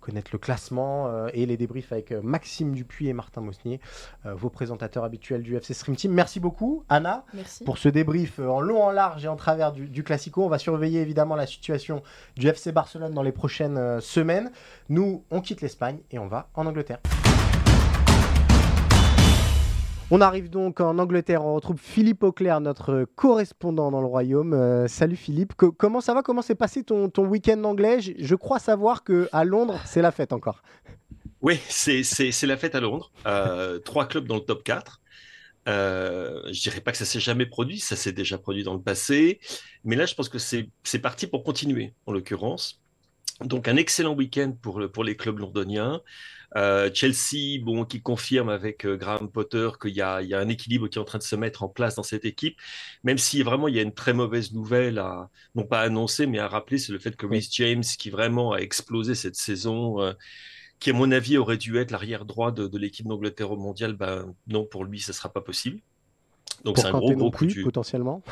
[0.05, 3.79] connaître le classement euh, et les débriefs avec euh, Maxime Dupuis et Martin Mosnier,
[4.25, 6.13] euh, vos présentateurs habituels du FC Stream Team.
[6.13, 7.25] Merci beaucoup, Anna,
[7.65, 10.45] pour ce débrief en long, en large et en travers du, du, Classico.
[10.45, 12.03] On va surveiller évidemment la situation
[12.37, 14.51] du FC Barcelone dans les prochaines semaines.
[14.89, 16.99] Nous, on quitte l'Espagne et on va en Angleterre.
[20.17, 24.53] On arrive donc en Angleterre, on retrouve Philippe Auclair, notre correspondant dans le royaume.
[24.53, 26.23] Euh, salut Philippe, comment ça va?
[26.23, 27.99] Comment s'est passé ton, week-end anglais?
[27.99, 30.63] Je, crois savoir qu'à Londres, c'est la fête encore.
[31.41, 32.05] Oui, c'est
[32.43, 33.11] la fête à Londres.
[33.25, 35.01] Euh, trois clubs dans le top 4.
[35.67, 38.81] Euh, je dirais pas que ça s'est jamais produit, ça s'est déjà produit dans le
[38.81, 39.41] passé,
[39.83, 42.81] mais là je pense que c'est parti pour continuer en l'occurrence.
[43.41, 45.99] Donc un excellent week-end pour, pour les clubs londoniens.
[46.57, 50.97] Euh, Chelsea, bon, qui confirme avec euh, Graham Potter qu'il y, a, un équilibre qui
[50.97, 52.57] est en train de se mettre en place dans cette équipe,
[53.03, 56.39] même si vraiment il y a une très mauvaise nouvelle à, non pas annoncer, mais
[56.39, 60.13] à rappeler, c'est le fait que Rhys James, qui vraiment a explosé cette saison, euh,
[60.79, 64.33] qui à mon avis aurait dû être l'arrière droit de, l'équipe d'Angleterre au mondial, ben
[64.47, 65.79] non, pour lui, ce ne sera pas possible.
[66.63, 68.23] Donc c'est un gros, gros coup potentiellement.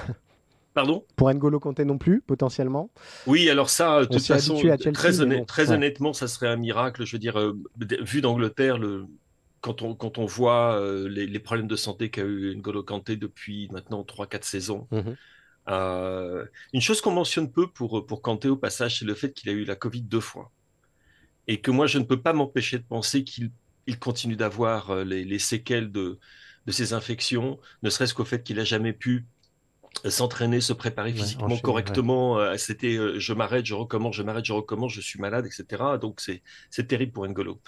[0.73, 2.89] Pardon Pour N'Golo Kanté non plus, potentiellement
[3.27, 4.59] Oui, alors ça, de toute façon,
[4.93, 7.05] très, très honnêtement, ça serait un miracle.
[7.05, 7.57] Je veux dire, euh,
[8.01, 9.05] vu d'Angleterre, le...
[9.61, 13.69] quand, on, quand on voit euh, les, problèmes de santé qu'a eu N'Golo Kanté depuis
[13.71, 15.15] maintenant 3-4 saisons, mhm.
[15.69, 19.49] euh, une chose qu'on mentionne peu pour, pour Kanté au passage, c'est le fait qu'il
[19.49, 20.51] a eu la Covid deux fois.
[21.47, 23.51] Et que moi, je ne peux pas m'empêcher de penser qu'il
[23.85, 26.17] il continue d'avoir les, les, séquelles de,
[26.65, 29.25] de ces infections, ne serait-ce qu'au fait qu'il n'a jamais pu
[30.09, 32.39] s'entraîner, se préparer physiquement correctement.
[32.39, 35.83] Euh, c'était euh, je m'arrête, je recommence, je m'arrête, je recommence, je suis malade, etc.
[36.01, 37.59] Donc c'est terrible pour N'Golo.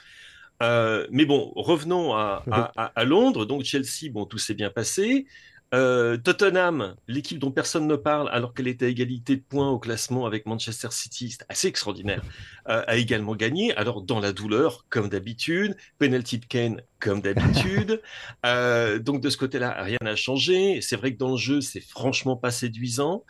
[0.63, 2.43] Euh, mais bon, revenons à,
[2.75, 3.45] à, Londres.
[3.45, 5.25] Donc Chelsea, bon, tout s'est bien passé.
[5.73, 9.79] Euh, Tottenham, l'équipe dont personne ne parle alors qu'elle était à égalité de points au
[9.79, 12.21] classement avec Manchester City, c'est assez extraordinaire,
[12.69, 13.75] euh, a également gagné.
[13.75, 18.01] Alors dans la douleur, comme d'habitude, penalty de Kane, comme d'habitude.
[18.45, 20.79] Euh, donc de ce côté-là, rien n'a changé.
[20.81, 23.23] C'est vrai que dans le jeu, c'est franchement pas séduisant.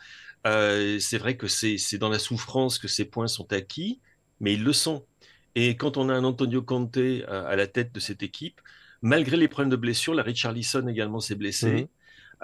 [0.44, 4.00] c'est vrai que c'est dans la souffrance que ces points sont acquis,
[4.40, 5.06] mais ils le sont.
[5.54, 8.60] Et quand on a un Antonio Conte à la tête de cette équipe,
[9.00, 11.70] malgré les problèmes de blessure, la Richarlison également s'est blessé.
[11.82, 11.86] Mhm.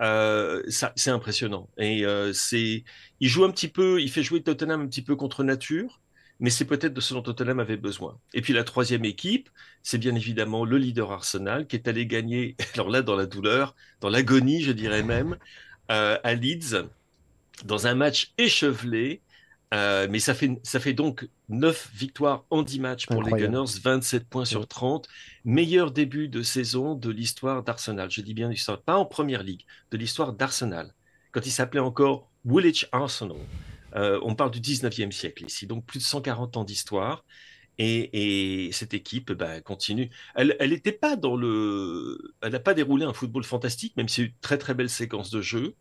[0.01, 1.69] Euh, c'est impressionnant.
[1.79, 5.45] Et euh, il joue un petit peu, il fait jouer Tottenham un petit peu contre
[5.45, 6.01] nature,
[6.41, 8.19] mais c'est peut-être de ce dont Tottenham avait besoin.
[8.35, 9.51] Et puis la troisième équipe,
[9.83, 13.75] c'est bien évidemment le leader Arsenal qui est allé gagner, alors là dans la douleur,
[14.01, 15.37] dans l'agonie, je dirais même,
[15.91, 16.89] euh, à Leeds,
[17.65, 19.23] dans un match échevelé
[19.73, 23.79] euh, mais ça fait, ça fait donc 9 victoires en 10 matchs pour les Gunners,
[23.83, 25.09] 27 points sur 30.
[25.45, 28.11] Meilleur début de saison de l'histoire d'Arsenal.
[28.11, 30.93] Je dis bien l'histoire, pas en première ligue, de l'histoire d'Arsenal.
[31.33, 33.39] Quand il s'appelait encore Woolwich Arsenal.
[33.95, 37.25] Euh, on parle du 19e siècle ici, donc plus de 140 ans d'histoire.
[37.79, 40.11] Et, cette équipe bah, continue.
[40.35, 42.35] Elle n'était pas dans le.
[42.43, 45.31] Elle n'a pas déroulé un football fantastique, même si c'est une très très belle séquence
[45.31, 45.75] de jeu.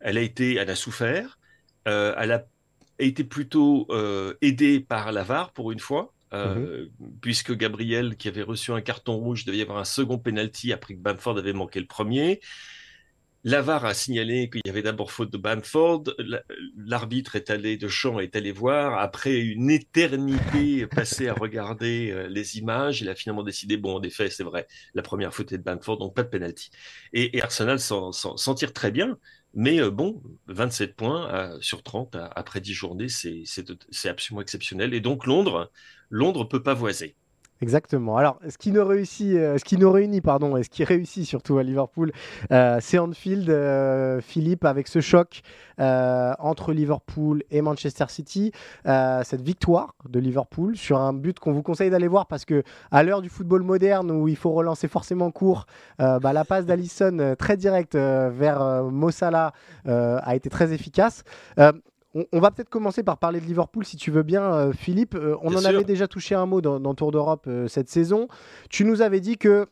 [0.00, 1.38] Elle a été, elle a souffert.
[1.86, 2.46] Euh, elle a
[2.98, 6.12] a été plutôt euh, aidé par l'avare pour une fois.
[6.34, 7.10] Euh, mhm.
[7.22, 10.94] puisque Gabriel, qui avait reçu un carton rouge, devait y avoir un second penalty après
[10.94, 12.40] que Bamford avait manqué le premier.
[13.44, 16.04] L'avare a signalé qu'il y avait d'abord faute de Bamford.
[16.76, 18.98] L'arbitre est allé de champ est allé voir.
[18.98, 24.02] Après une éternité passée à regarder euh, les images, il a finalement décidé bon, en
[24.02, 26.70] effet, c'est vrai, la première faute est de Bamford, donc pas de penalty.
[27.12, 29.16] Et, et Arsenal s'en tire très bien.
[29.58, 33.42] Mais euh, bon, 27 points euh, sur 30 après 10 journées, c'est
[34.08, 34.94] absolument exceptionnel.
[34.94, 35.72] Et donc Londres,
[36.10, 37.16] Londres peut pas voiser.
[37.60, 38.16] Exactement.
[38.16, 41.26] Alors, ce qui nous réussit, euh, ce qui nous réunit, pardon, et ce qui réussit
[41.26, 42.12] surtout à Liverpool,
[42.52, 45.42] euh, c'est Anfield, euh, Philippe, avec ce choc
[45.80, 48.50] entre Liverpool et Manchester City,
[48.84, 53.04] cette victoire de Liverpool sur un but qu'on vous conseille d'aller voir parce que à
[53.04, 55.66] l'heure du football moderne où il faut relancer forcément court,
[56.00, 59.52] bah, la passe d'Alisson très directe vers Mossala
[59.86, 61.22] a été très efficace.
[62.32, 65.14] On, va peut-être commencer par parler de Liverpool, si tu veux bien, euh, Philippe.
[65.14, 68.28] Euh, on en avait déjà touché un mot dans, Tour d'Europe euh, cette saison.
[68.70, 69.66] Tu nous avais dit que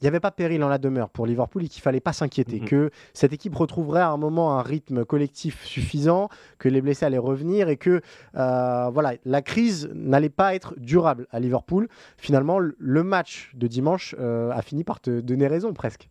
[0.00, 2.58] il n'y avait pas péril en la demeure pour Liverpool et qu'il fallait pas s'inquiéter,
[2.58, 2.66] mhm.
[2.66, 7.18] que cette équipe retrouverait à un moment un rythme collectif suffisant, que les blessés allaient
[7.18, 8.00] revenir et que
[8.34, 11.86] voilà, la crise n'allait pas être durable à Liverpool.
[12.16, 16.08] Finalement, le match de dimanche a fini par te donner raison presque.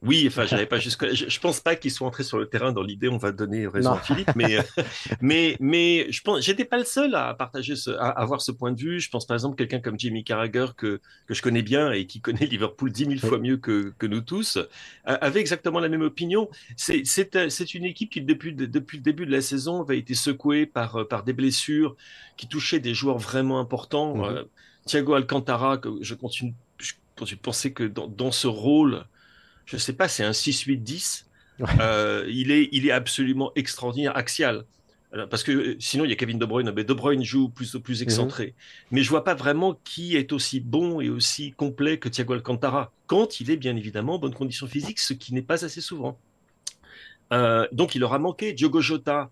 [0.00, 1.12] Oui, enfin, j'avais pas jusque.
[1.12, 3.08] Je, je pense pas qu'ils soient entrés sur le terrain dans l'idée.
[3.08, 4.58] On va donner raison à Philippe, mais
[5.20, 8.70] mais mais je pense, j'étais pas le seul à partager ce, à avoir ce point
[8.70, 9.00] de vue.
[9.00, 12.20] Je pense par exemple quelqu'un comme Jimmy Carragher que que je connais bien et qui
[12.20, 14.58] connaît Liverpool dix mille fois mieux que que nous tous,
[15.04, 16.48] avait exactement la même opinion.
[16.76, 20.14] C'est c'est c'est une équipe qui depuis depuis le début de la saison avait été
[20.14, 21.96] secouée par par des blessures
[22.36, 24.24] qui touchaient des joueurs vraiment importants.
[24.26, 24.44] Euh,
[24.86, 29.04] Thiago Alcantara, que je continue, je continue de penser que dans dans ce rôle
[29.68, 31.24] je sais pas, c'est un 6-8-10.
[31.80, 34.64] Euh, il, est, il est absolument extraordinaire, axial.
[35.30, 36.72] Parce que euh, sinon, il y a Kevin De Bruyne.
[36.74, 38.46] Mais De Bruyne joue plus, plus excentré.
[38.46, 38.52] Mhm.
[38.92, 42.92] Mais je vois pas vraiment qui est aussi bon et aussi complet que Thiago Alcantara.
[43.06, 46.18] Quand il est bien évidemment en bonne condition physique, ce qui n'est pas assez souvent.
[47.32, 49.30] Euh, donc, il aura manqué Diogo Jota,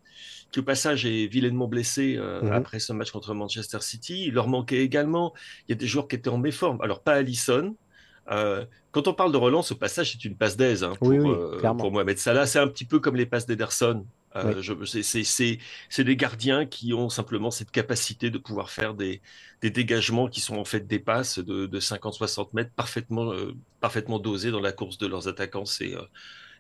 [0.51, 2.53] qui au passage est vilainement blessé mhm.
[2.53, 4.25] après ce match contre Manchester City.
[4.27, 5.33] Il leur manquait également.
[5.67, 6.81] Il y a des joueurs qui étaient en méforme.
[6.83, 7.75] Alors, pas Allison,
[8.31, 11.61] euh, quand on parle de relance, au passage, c'est une passe d'aise hein, pour, euh,
[11.79, 12.47] pour, Mohamed Salah.
[12.47, 14.05] C'est un petit peu comme les passes d'Ederson
[15.01, 19.23] c'est des gardiens qui ont simplement cette capacité de pouvoir faire des,
[19.63, 23.33] des dégagements qui sont en fait des passes de, de 50-60 mètres parfaitement,
[23.81, 25.65] parfaitement dosés dans la course de leurs attaquants.
[25.65, 25.95] C'est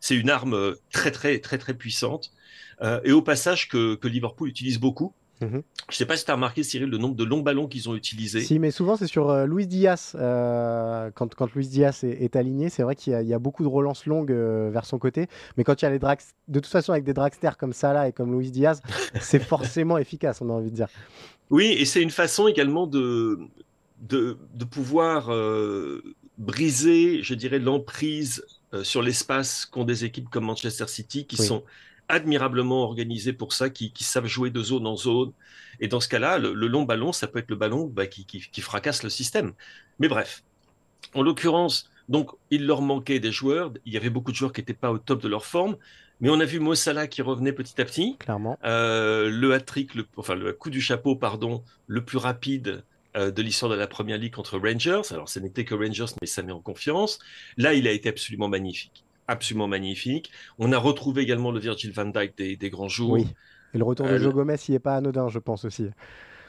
[0.00, 2.32] c'est une arme très très très très puissante
[3.04, 5.12] et au passage que, que Liverpool utilise beaucoup.
[5.40, 5.62] Mhm.
[5.88, 7.88] Je ne sais pas si tu as remarqué, Cyril, le nombre de longs ballons qu'ils
[7.88, 8.40] ont utilisés.
[8.40, 10.12] Si, mais souvent c'est sur euh, Luis Diaz.
[10.14, 14.06] Euh, quand, quand Luis Diaz est, aligné, c'est vrai qu'il y, a beaucoup de relances
[14.06, 15.26] longues euh, vers son côté.
[15.56, 18.08] Mais quand il y a les drags, de toute façon, avec des dragsters comme Salah
[18.08, 18.80] et comme Luis Diaz,
[19.20, 20.88] c'est forcément efficace, on a envie de dire.
[21.50, 23.38] Oui, et c'est une façon également de,
[24.00, 25.30] de, de pouvoir
[26.38, 28.44] briser, je dirais, l'emprise
[28.82, 31.62] sur l'espace qu'ont des équipes comme Manchester City qui sont
[32.08, 35.32] admirablement organisés pour ça, qui, savent jouer de zone en zone.
[35.80, 39.02] Et dans ce cas-là, le, long ballon, ça peut être le ballon bah, qui, fracasse
[39.02, 39.52] le système.
[39.98, 40.42] Mais bref,
[41.14, 43.72] en l'occurrence, donc il leur manquait des joueurs.
[43.84, 45.76] Il y avait beaucoup de joueurs qui n'étaient pas au top de leur forme.
[46.20, 48.16] Mais on a vu Mossala qui revenait petit à petit.
[48.18, 48.58] Clairement.
[48.64, 52.84] Euh, le hat-trick, le, enfin le coup du chapeau, pardon, le plus rapide
[53.16, 55.02] euh, de l'histoire de la première ligue contre Rangers.
[55.10, 57.18] Alors, ce n'était que Rangers, mais ça met en confiance.
[57.58, 60.30] Là, il a été absolument magnifique absolument magnifique.
[60.58, 63.12] On a retrouvé également le Virgil van Dijk des, grands jours.
[63.12, 63.26] Oui.
[63.74, 65.88] Et le retour de euh, Joe Gomez, il n'est pas anodin, je pense aussi.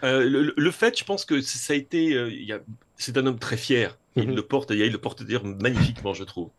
[0.04, 2.13] Euh, le, fait, je pense que ça a été.
[2.13, 2.60] Euh,
[2.98, 3.98] c'est un homme très fier.
[4.16, 4.36] Il mhm.
[4.36, 6.50] le porte, il le porte magnifiquement, je trouve,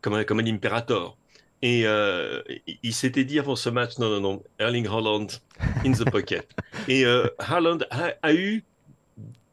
[0.00, 1.16] comme un, comme un impérator.
[1.60, 1.86] Et
[2.84, 5.26] il s'était dit avant ce match, non, non, non, Erling Haaland
[5.84, 6.48] in the pocket.
[6.88, 7.04] Et
[7.38, 8.64] Haaland a, eu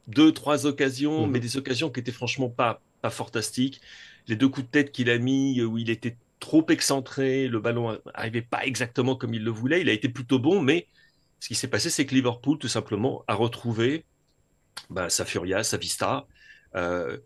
[0.07, 1.31] deux, trois occasions, mhm.
[1.31, 3.81] mais des occasions qui étaient franchement pas, pas fantastiques
[4.27, 7.59] les deux coups de tête qu'il a mis euh, où il était trop excentré, le
[7.59, 10.87] ballon n'arrivait pas exactement comme il le voulait, il a été plutôt bon, mais
[11.39, 14.05] ce qui s'est passé, c'est que Liverpool, tout simplement, a retrouvé
[14.89, 16.27] bah, sa furia, sa vista.
[16.75, 17.17] Euh,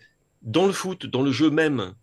[0.42, 1.94] dans le foot, dans le jeu même,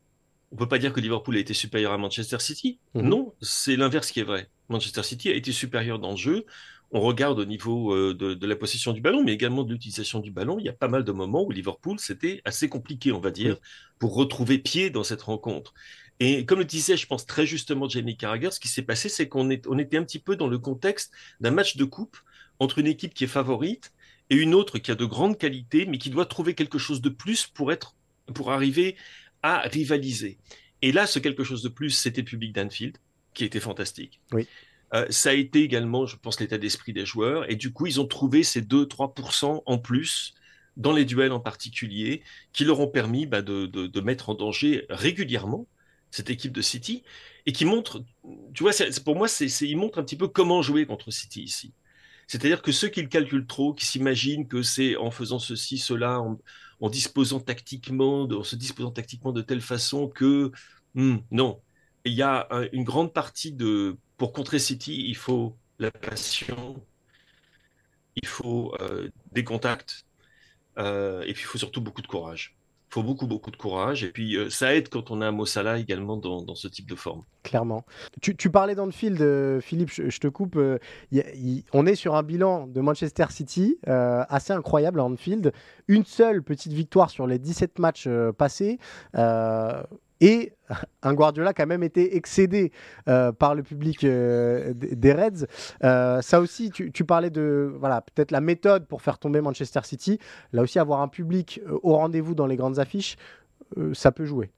[0.53, 2.79] on peut pas dire que Liverpool a été supérieur à Manchester City.
[2.95, 3.09] Mhm.
[3.09, 4.49] Non, c'est l'inverse qui est vrai.
[4.69, 6.47] Manchester City a été supérieur dans le jeu
[6.92, 10.31] on regarde au niveau euh, de, la possession du ballon, mais également de l'utilisation du
[10.31, 13.31] ballon, il y a pas mal de moments où Liverpool, c'était assez compliqué, on va
[13.31, 13.57] dire,
[13.99, 15.75] pour retrouver pied dans cette rencontre.
[16.20, 19.29] Et comme le disait, je pense très justement Jamie Carragher, ce qui s'est passé, c'est
[19.29, 22.16] qu'on on était un petit peu dans le contexte d'un match de coupe
[22.59, 23.92] entre une équipe qui est favorite
[24.31, 27.11] et une autre qui a de grandes qualités, mais qui doit trouver quelque chose de
[27.11, 27.94] plus pour être,
[28.35, 28.96] pour arriver
[29.42, 30.38] à rivaliser.
[30.83, 32.96] Et là, ce quelque chose de plus, c'était le public d'Anfield,
[33.35, 34.20] qui était fantastique.
[34.33, 34.49] Oui.
[34.94, 37.51] Euh, ça a été également, je pense, l'état d'esprit des joueurs.
[37.51, 40.35] Et du coup, ils ont trouvé ces 2-3% en plus
[40.77, 42.22] dans les duels en particulier,
[42.53, 45.66] qui leur ont permis bah, de, mettre en danger régulièrement
[46.11, 47.03] cette équipe de City,
[47.46, 48.05] et qui montre,
[48.55, 48.72] tu vois,
[49.05, 51.72] pour moi, c'est, ils montrent un petit peu comment jouer contre City ici.
[52.27, 56.20] C'est-à-dire que ceux qui le calculent trop, qui s'imaginent que c'est en faisant ceci, cela,
[56.20, 60.53] en, disposant tactiquement, en se disposant tactiquement de telle façon que,
[60.94, 61.61] hmm, non,
[62.07, 66.83] il y a une grande partie de pour contrer City, il faut la passion,
[68.16, 70.07] il faut euh, des contacts,
[70.79, 72.57] euh, et puis il faut surtout beaucoup de courage.
[72.90, 74.05] Il faut beaucoup, beaucoup de courage.
[74.05, 76.95] Et puis, euh, ça aide quand on a un Mossala également dans, ce type de
[76.95, 77.25] forme.
[77.42, 77.85] Clairement.
[78.23, 80.57] Tu, tu parlais d'Anfield, Philippe, je, te coupe.
[80.57, 85.53] on est sur un bilan de Manchester City assez incroyable à Anfield.
[85.88, 88.79] Une seule petite victoire sur les 17 matchs passés.
[90.20, 90.52] Et
[91.02, 92.72] un Guardiola qui a même été excédé
[93.09, 95.46] euh, par le public euh, des Reds.
[95.85, 100.18] Euh, ça aussi, tu, parlais de voilà peut-être la méthode pour faire tomber Manchester City.
[100.52, 103.16] Là aussi, avoir un public au rendez-vous dans les grandes affiches,
[103.92, 104.50] ça peut jouer.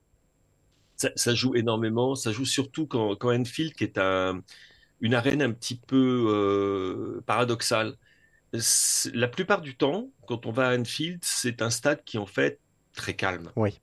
[0.96, 2.14] Ça, joue énormément.
[2.14, 4.42] Ça joue surtout quand, quand Enfield, qui est un,
[5.00, 7.94] une arène un petit peu paradoxale.
[9.14, 12.60] La plupart du temps, quand on va à Enfield, c'est un stade qui en fait
[12.94, 13.50] très calme.
[13.56, 13.80] Oui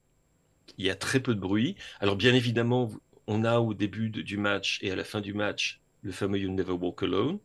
[0.78, 1.75] il y a très peu de bruit.
[1.99, 2.91] Alors bien évidemment,
[3.28, 6.51] on a au début du match et à la fin du match le fameux You
[6.51, 7.39] Never Walk Alone,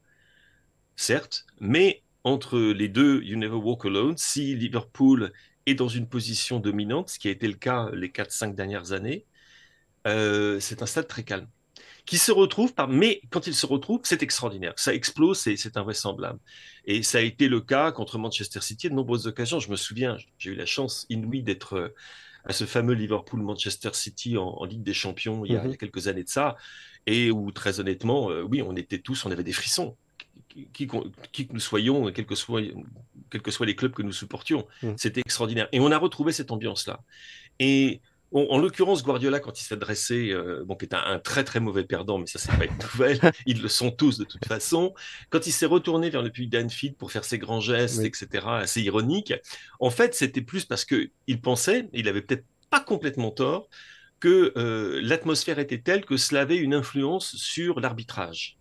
[0.96, 5.32] certes, mais entre les deux You Never Walk Alone, si Liverpool
[5.66, 9.24] est dans une position dominante, ce qui a été le cas les 4-5 dernières années,
[10.06, 11.48] euh, c'est un stade très calme.
[12.06, 12.88] Qui se retrouve, par...
[12.88, 14.72] mais quand il se retrouve, c'est extraordinaire.
[14.76, 16.40] Ça explose, c'est invraisemblable.
[16.84, 19.60] Et ça a été le cas contre Manchester City de nombreuses occasions.
[19.60, 21.94] Je me souviens, j'ai eu la chance inouïe d'être
[22.44, 25.76] à ce fameux Liverpool-Manchester City en, Ligue des Champions il y, a, mhm.
[25.76, 26.56] quelques années de ça,
[27.06, 29.96] et où très honnêtement, euh, oui, on était tous, on avait des frissons.
[30.72, 32.60] Qui, que nous soyons, quels que, soient,
[33.30, 34.66] quels que soient les clubs que nous supportions.
[34.82, 34.94] Mhm.
[34.96, 35.68] C'était extraordinaire.
[35.70, 37.00] Et on a retrouvé cette ambiance-là.
[37.60, 38.00] Et
[38.32, 41.84] en l'occurrence, Guardiola, quand il s'est dressé, euh, bon, qui est un, très très mauvais
[41.84, 44.94] perdant, mais ça c'est pas une nouvelle, ils le sont tous de toute façon.
[45.30, 48.82] Quand il s'est retourné vers le public d'Anfield pour faire ses grands gestes, etc., assez
[48.82, 49.34] ironique,
[49.80, 53.68] en fait, c'était plus parce que il pensait, il avait peut-être pas complètement tort,
[54.20, 58.59] que euh, l'atmosphère était telle que cela avait une influence sur l'arbitrage.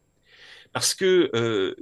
[0.73, 1.75] Parce que, euh,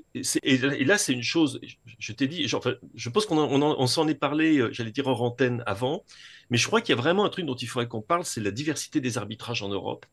[0.43, 1.59] et, là, c'est une chose,
[1.99, 5.61] je, t'ai dit, je pense qu'on on, s'en est parlé, euh, j'allais dire en antenne
[5.65, 6.05] avant,
[6.49, 8.39] mais je crois qu'il y a vraiment un truc dont il faudrait qu'on parle, c'est
[8.39, 10.05] la diversité des arbitrages en Europe.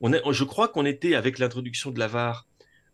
[0.00, 2.46] On je crois qu'on était, avec l'introduction de la VAR,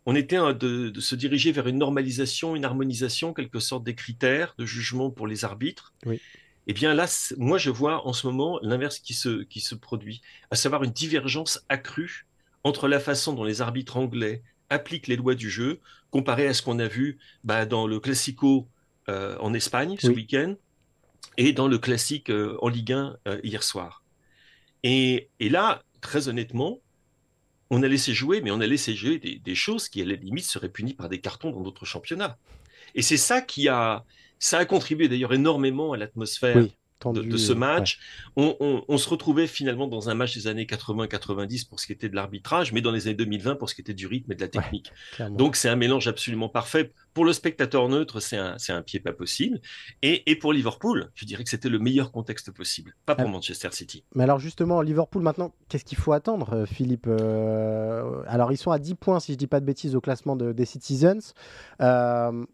[0.05, 4.53] on était de, de, se diriger vers une normalisation, une harmonisation, quelque sorte des critères
[4.57, 5.93] de jugement pour les arbitres.
[6.05, 6.19] Oui.
[6.67, 7.05] Eh bien là,
[7.37, 10.91] moi, je vois en ce moment l'inverse qui se, qui se produit, à savoir une
[10.91, 12.25] divergence accrue
[12.63, 14.41] entre la façon dont les arbitres anglais
[14.73, 15.79] appliquent les lois du jeu,
[16.11, 18.67] comparé à ce qu'on a vu bah, dans le Classico
[19.09, 20.55] euh, en Espagne ce week-end
[21.37, 24.03] et dans le classique euh, en Ligue 1 euh, hier soir.
[24.83, 26.79] Et, et, là, très honnêtement,
[27.69, 30.45] on a laissé jouer, mais on a laissé jouer des, choses qui, à la limite,
[30.45, 32.37] seraient punies par des cartons dans d'autres championnats.
[32.95, 34.05] Et c'est ça qui a,
[34.39, 36.65] ça a contribué d'ailleurs énormément à l'atmosphère
[37.11, 37.99] de, ce match.
[38.35, 42.15] On, se retrouvait finalement dans un match des années 80-90 pour ce qui était de
[42.15, 44.47] l'arbitrage, mais dans les années 2020 pour ce qui était du rythme et de la
[44.47, 44.91] technique.
[45.31, 46.91] Donc c'est un mélange absolument parfait.
[47.13, 49.59] Pour le spectateur neutre, c'est un, un, pied pas possible.
[50.01, 53.31] Et, pour Liverpool, je dirais que c'était le meilleur contexte possible, pas pour ah.
[53.31, 54.03] Manchester City.
[54.15, 58.71] Mais alors justement, Liverpool maintenant, qu'est-ce qu'il faut attendre, euh, Philippe euh, Alors ils sont
[58.71, 61.33] à 10 points, si je dis pas de bêtises, au classement des Citizens.
[61.81, 62.45] Euh,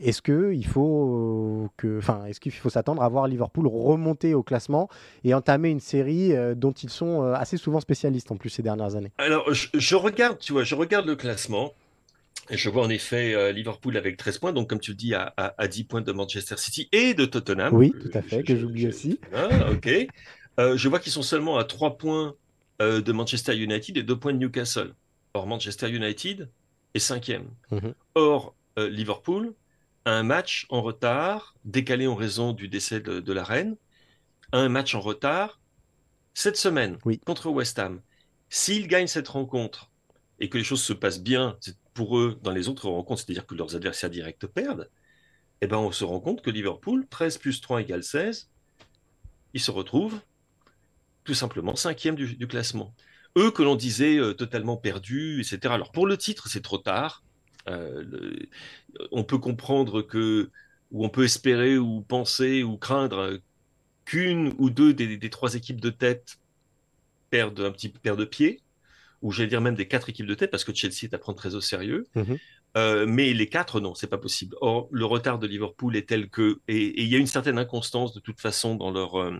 [0.00, 4.88] est-ce qu'il faut que, enfin, est-ce qu'il faut s'attendre à voir Liverpool remonter au classement
[5.24, 8.62] et entamer une série euh, dont ils sont euh, assez souvent spécialistes en plus ces
[8.62, 9.12] dernières années?
[9.18, 11.72] Alors, je, regarde, tu vois, je regarde le classement.
[12.50, 15.14] Et je vois en effet euh, Liverpool avec 13 points, donc comme tu le dis,
[15.14, 17.74] à, 10 points de Manchester City et de Tottenham.
[17.74, 19.20] Oui, tout à fait, que j'oublie aussi.
[19.34, 20.06] Ah, ok.
[20.58, 22.34] je vois qu'ils sont seulement à 3 points
[22.80, 24.94] de Manchester United et 2 points de Newcastle.
[25.34, 26.48] Or, Manchester United
[26.94, 27.48] est cinquième.
[27.70, 27.92] Mhm.
[28.14, 29.52] Or, Liverpool
[30.08, 33.76] un match en retard, décalé en raison du décès de, la reine,
[34.52, 35.60] un match en retard
[36.34, 38.00] cette semaine contre West Ham.
[38.48, 39.90] S'ils gagnent cette rencontre
[40.40, 41.58] et que les choses se passent bien
[41.94, 44.88] pour eux dans les autres rencontres, c'est-à-dire que leurs adversaires directs perdent,
[45.60, 48.48] eh ben on se rend compte que Liverpool, 13 plus 3 égale 16,
[49.54, 50.20] ils se retrouvent
[51.24, 52.94] tout simplement cinquième du, du classement.
[53.36, 55.74] Eux que l'on disait euh, totalement perdus, etc.
[55.74, 57.22] Alors pour le titre, c'est trop tard.
[57.68, 58.04] Euh,
[59.10, 60.50] on peut comprendre que,
[60.90, 63.38] ou on peut espérer, ou penser, ou craindre
[64.04, 66.38] qu'une ou deux des, trois équipes de tête
[67.30, 68.62] perdent un petit peu de pied,
[69.20, 71.38] ou j'allais dire même des quatre équipes de tête, parce que Chelsea est à prendre
[71.38, 72.06] très au sérieux.
[72.14, 72.38] Mhm.
[72.76, 74.56] Euh, mais les quatre, non, c'est pas possible.
[74.60, 78.14] Or, le retard de Liverpool est tel que, et il y a une certaine inconstance
[78.14, 79.36] de toute façon dans leur, euh,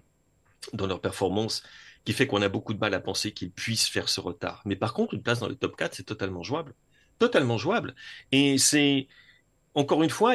[0.73, 1.63] dans leur performance
[2.05, 4.63] qui fait qu'on a beaucoup de mal à penser qu'ils puissent faire ce retard.
[4.65, 6.75] Mais par contre, une place dans le top 4, c'est totalement jouable
[7.19, 7.95] totalement jouable.
[8.33, 9.09] Et c'est,
[9.75, 10.35] encore une fois,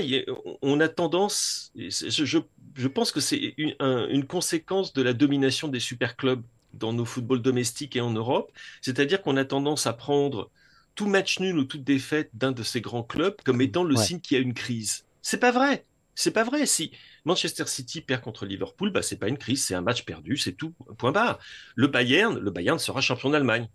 [0.62, 6.44] on a tendance, je, pense que c'est une, conséquence de la domination des super clubs
[6.74, 8.52] dans nos footballs domestiques et en Europe.
[8.82, 10.50] C'est-à-dire qu'on a tendance à prendre
[10.96, 14.20] tout match nul ou toute défaite d'un de ces grands clubs comme étant le signe
[14.20, 15.06] qu'il y a une crise.
[15.22, 15.86] C'est pas vrai.
[16.16, 16.66] C'est pas vrai.
[16.66, 16.92] Si
[17.26, 20.54] Manchester City perd contre Liverpool, bah c'est pas une crise, c'est un match perdu, c'est
[20.54, 20.74] tout.
[20.98, 21.40] Point barre.
[21.76, 23.68] Le Bayern, le Bayern sera champion d'Allemagne.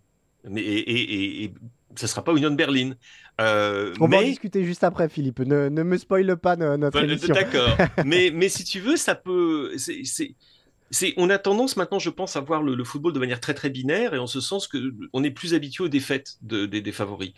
[0.45, 1.53] Mais, et,
[1.95, 2.93] ce ne sera pas Union Berlin.
[3.41, 5.39] Euh, on va en discuter juste après, Philippe.
[5.39, 7.33] Ne, me spoile pas notre émission.
[7.33, 7.75] D'accord.
[8.05, 9.75] mais, mais si tu veux, ça peut.
[10.91, 13.69] C'est, on a tendance maintenant, je pense, à voir le, football de manière très très
[13.69, 17.33] binaire, et en ce sens que on est plus habitué aux défaites des favoris.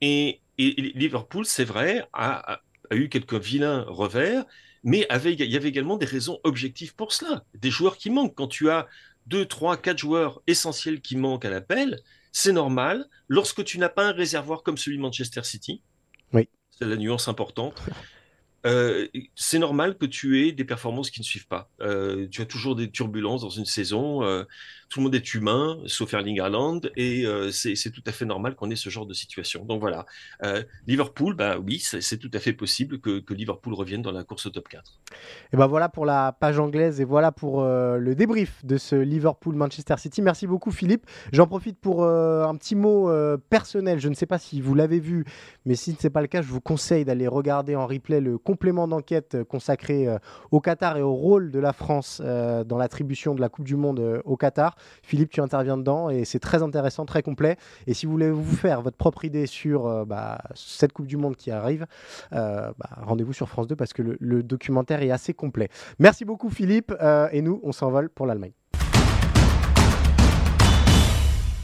[0.00, 4.44] Et, Liverpool, c'est vrai, a, a, eu quelques vilains revers,
[4.84, 7.44] mais avait, il y avait également des raisons objectives pour cela.
[7.54, 8.34] Des joueurs qui manquent.
[8.34, 8.86] Quand tu as
[9.26, 12.00] deux, trois, quatre joueurs essentiels qui manquent à l'appel,
[12.32, 13.06] c'est normal.
[13.28, 15.82] Lorsque tu n'as pas un réservoir comme celui de Manchester City,
[16.32, 16.48] oui.
[16.70, 17.80] c'est la nuance importante,
[18.66, 21.70] euh, c'est normal que tu aies des performances qui ne suivent pas.
[21.80, 24.24] Euh, tu as toujours des turbulences dans une saison.
[24.24, 24.44] Euh,
[24.92, 28.70] tout le monde est humain, sauf Erling Haaland, et c'est tout à fait normal qu'on
[28.70, 29.64] ait ce genre de situation.
[29.64, 30.06] Donc voilà,
[30.86, 34.50] Liverpool, bah oui, c'est tout à fait possible que, Liverpool revienne dans la course au
[34.50, 35.00] top 4.
[35.52, 39.94] Et ben voilà pour la page anglaise et voilà pour le débrief de ce Liverpool-Manchester
[39.96, 40.20] City.
[40.20, 41.06] Merci beaucoup Philippe.
[41.32, 43.10] J'en profite pour un petit mot
[43.48, 43.98] personnel.
[43.98, 45.24] Je ne sais pas si vous l'avez vu,
[45.64, 48.38] mais si ce n'est pas le cas, je vous conseille d'aller regarder en replay le
[48.38, 50.18] complément d'enquête euh, consacré euh,
[50.50, 53.76] au Qatar et au rôle de la France euh, dans l'attribution de la Coupe du
[53.76, 54.76] Monde au Qatar.
[55.02, 57.56] Philippe, tu interviens dedans et c'est très intéressant, très complet.
[57.86, 61.36] Et si vous voulez vous faire votre propre idée sur bah, cette Coupe du Monde
[61.36, 61.86] qui arrive,
[62.30, 65.68] bah, rendez-vous sur France 2 parce que le, documentaire est assez complet.
[65.98, 66.92] Merci beaucoup Philippe
[67.32, 68.52] et nous, on s'envole pour l'Allemagne.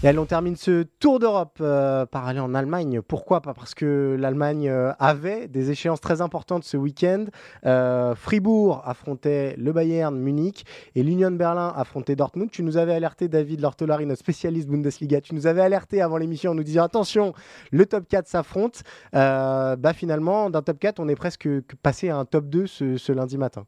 [0.05, 3.03] Et allez, on termine ce tour d'Europe euh, par aller en Allemagne.
[3.03, 3.53] Pourquoi Pas?
[3.53, 7.25] Parce que l'Allemagne euh, avait des échéances très importantes ce week-end.
[7.67, 12.49] Euh, Fribourg affrontait le Bayern Munich et l'Union Berlin affrontait Dortmund.
[12.49, 15.21] Tu nous avais alerté, David Lortolari, notre spécialiste Bundesliga.
[15.21, 17.33] Tu nous avais alerté avant l'émission en nous disant attention,
[17.73, 18.85] le top 4 s'affronte.
[19.13, 21.49] bah finalement, d'un top 4, on est presque
[21.83, 23.67] passé à un top 2 ce lundi matin.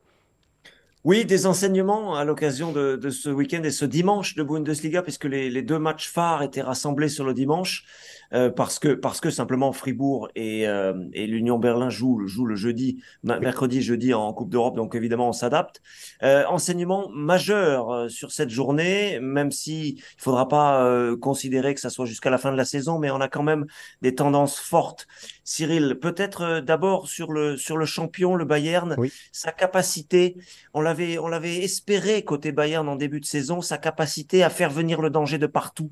[1.02, 5.62] Oui, des enseignements à l'occasion de, ce week-end et ce dimanche de Bundesliga, puisque les,
[5.62, 7.86] deux matchs phares étaient rassemblés sur le dimanche,
[8.34, 12.54] euh, parce que parce que simplement Fribourg et, euh, et l'Union Berlin jouent, jouent le
[12.54, 15.80] jeudi, mercredi, jeudi en Coupe d'Europe, donc évidemment on s'adapte.
[16.22, 20.86] Euh, enseignement majeur euh, sur cette journée, même si il faudra pas
[21.18, 23.64] considérer que ça soit jusqu'à la fin de la saison, mais on a quand même
[24.02, 25.06] des tendances fortes.
[25.50, 28.96] Cyril, peut-être d'abord sur le sur le champion, le Bayern,
[29.32, 30.36] sa capacité,
[30.74, 34.70] on l'avait on l'avait espéré côté Bayern en début de saison, sa capacité à faire
[34.70, 35.90] venir le danger de partout.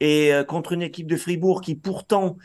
[0.00, 2.38] Et contre une équipe de Fribourg qui pourtant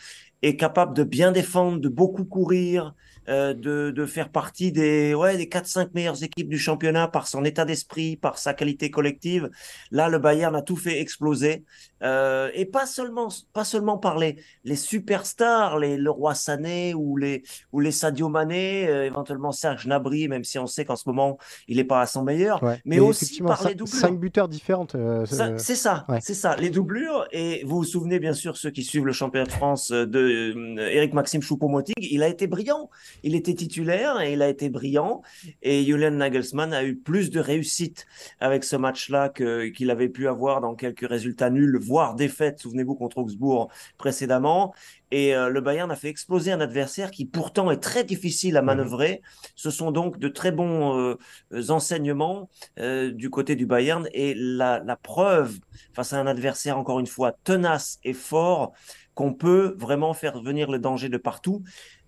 [0.43, 2.93] est capable de bien défendre, de beaucoup courir,
[3.29, 7.45] euh, de, de, faire partie des, ouais, des 4-5 meilleures équipes du championnat par son
[7.45, 9.49] état d'esprit, par sa qualité collective.
[9.91, 11.63] Là, le Bayern a tout fait exploser.
[12.01, 17.43] Euh, et pas seulement, pas seulement par les, les superstars, les Leroy Sané ou les,
[17.71, 21.37] ou les Sadio Mané, euh, éventuellement Serge Gnabry, même si on sait qu'en ce moment,
[21.69, 22.61] il n'est pas à son meilleur.
[22.83, 23.99] Mais aussi par les doublures.
[23.99, 24.97] Cinq buteurs différentes.
[25.25, 26.55] c'est ça, c'est ça.
[26.57, 27.25] Les doublures.
[27.31, 31.13] Et vous vous souvenez, bien sûr, ceux qui suivent le championnat de France de Eric
[31.13, 32.89] Maxime Choupo-Moting, il a été brillant
[33.21, 35.21] il était titulaire et il a été brillant.
[35.61, 38.05] Et Julian Nagelsmann a eu plus de réussite
[38.39, 43.19] avec ce match-là qu'il avait pu avoir dans quelques résultats nuls, voire défaites, souvenez-vous, contre
[43.19, 44.73] Augsbourg précédemment.
[45.13, 48.61] Et euh, le Bayern a fait exploser un adversaire qui pourtant est très difficile à
[48.61, 48.65] mhm.
[48.65, 49.21] manœuvrer.
[49.55, 52.49] Ce sont donc de très bons euh, enseignements
[52.79, 54.07] euh, du côté du Bayern.
[54.13, 55.59] Et la, la preuve
[55.93, 58.73] face à un adversaire, encore une fois, tenace et fort,
[59.13, 61.63] qu'on peut vraiment faire venir le danger de partout.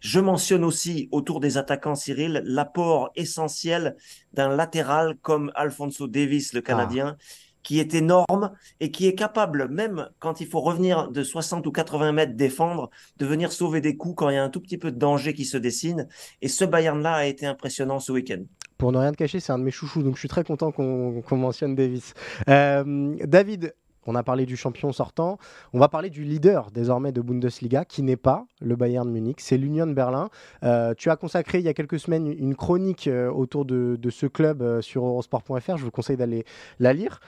[0.06, 3.96] Je mentionne aussi autour des attaquants, Cyril, l'apport essentiel
[4.34, 7.18] d'un latéral comme Alfonso Davis, le Canadien,
[7.64, 11.72] qui est énorme et qui est capable, même quand il faut revenir de 60 ou
[11.72, 14.78] 80 mètres défendre, de venir sauver des coups quand il y a un tout petit
[14.78, 16.08] peu de danger qui se dessine.
[16.44, 18.44] Et ce Bayern-là a été impressionnant ce week-end.
[18.78, 20.72] Pour ne rien te cacher, c'est un de mes chouchous, donc je suis très content
[20.72, 22.14] qu'on mentionne Davis.
[22.48, 23.74] Euh, David,
[24.06, 25.38] on a parlé du champion sortant.
[25.74, 29.58] On va parler du leader désormais de Bundesliga, qui n'est pas le Bayern Munich, c'est
[29.58, 30.30] l'Union Berlin.
[30.64, 34.28] Euh, tu as consacré il y a quelques semaines une chronique euh, autour de, ce
[34.28, 35.78] club euh, sur eurosport.fr.
[35.78, 36.46] Je vous conseille d'aller
[36.80, 37.20] la lire.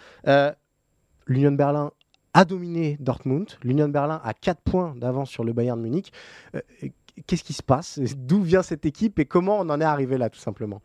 [1.25, 1.91] L'Union Berlin
[2.33, 3.47] a dominé Dortmund.
[3.63, 6.13] L'Union Berlin a 4 points d'avance sur le Bayern Munich.
[7.25, 7.99] Qu'est-ce qui se passe?
[8.15, 9.19] D'où vient cette équipe?
[9.19, 10.81] Et comment on en est arrivé là, tout simplement?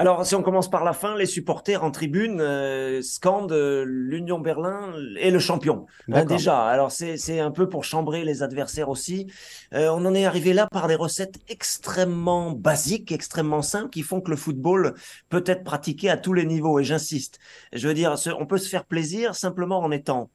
[0.00, 4.38] Alors, si on commence par la fin, les supporters en tribune euh, scandent euh, l'Union
[4.38, 5.86] Berlin et le champion.
[6.12, 9.26] Hein, déjà, alors c'est un peu pour chambrer les adversaires aussi.
[9.74, 14.20] Euh, on en est arrivé là par des recettes extrêmement basiques, extrêmement simples, qui font
[14.20, 14.94] que le football
[15.30, 16.78] peut être pratiqué à tous les niveaux.
[16.78, 17.40] Et j'insiste,
[17.72, 20.30] je veux dire, on peut se faire plaisir simplement en étant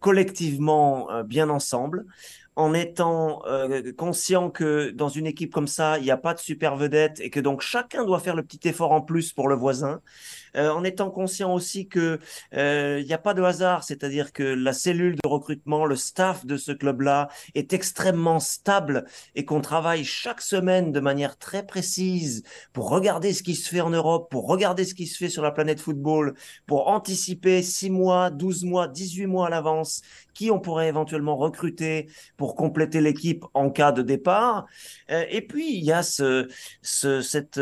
[0.00, 2.06] collectivement bien ensemble,
[2.60, 6.38] en étant euh, conscient que dans une équipe comme ça, il n'y a pas de
[6.38, 9.54] super vedette et que donc chacun doit faire le petit effort en plus pour le
[9.54, 10.02] voisin.
[10.56, 12.18] Euh, en étant conscient aussi que
[12.54, 16.44] euh, il n'y a pas de hasard, c'est-à-dire que la cellule de recrutement, le staff
[16.44, 22.42] de ce club-là est extrêmement stable et qu'on travaille chaque semaine de manière très précise
[22.72, 25.42] pour regarder ce qui se fait en Europe, pour regarder ce qui se fait sur
[25.42, 26.34] la planète football,
[26.66, 30.02] pour anticiper 6 mois, 12 mois, 18 mois à l'avance
[30.40, 34.64] qui on pourrait éventuellement recruter pour compléter l'équipe en cas de départ.
[35.10, 36.48] Euh, et puis, il y a ce,
[36.80, 37.60] ce cette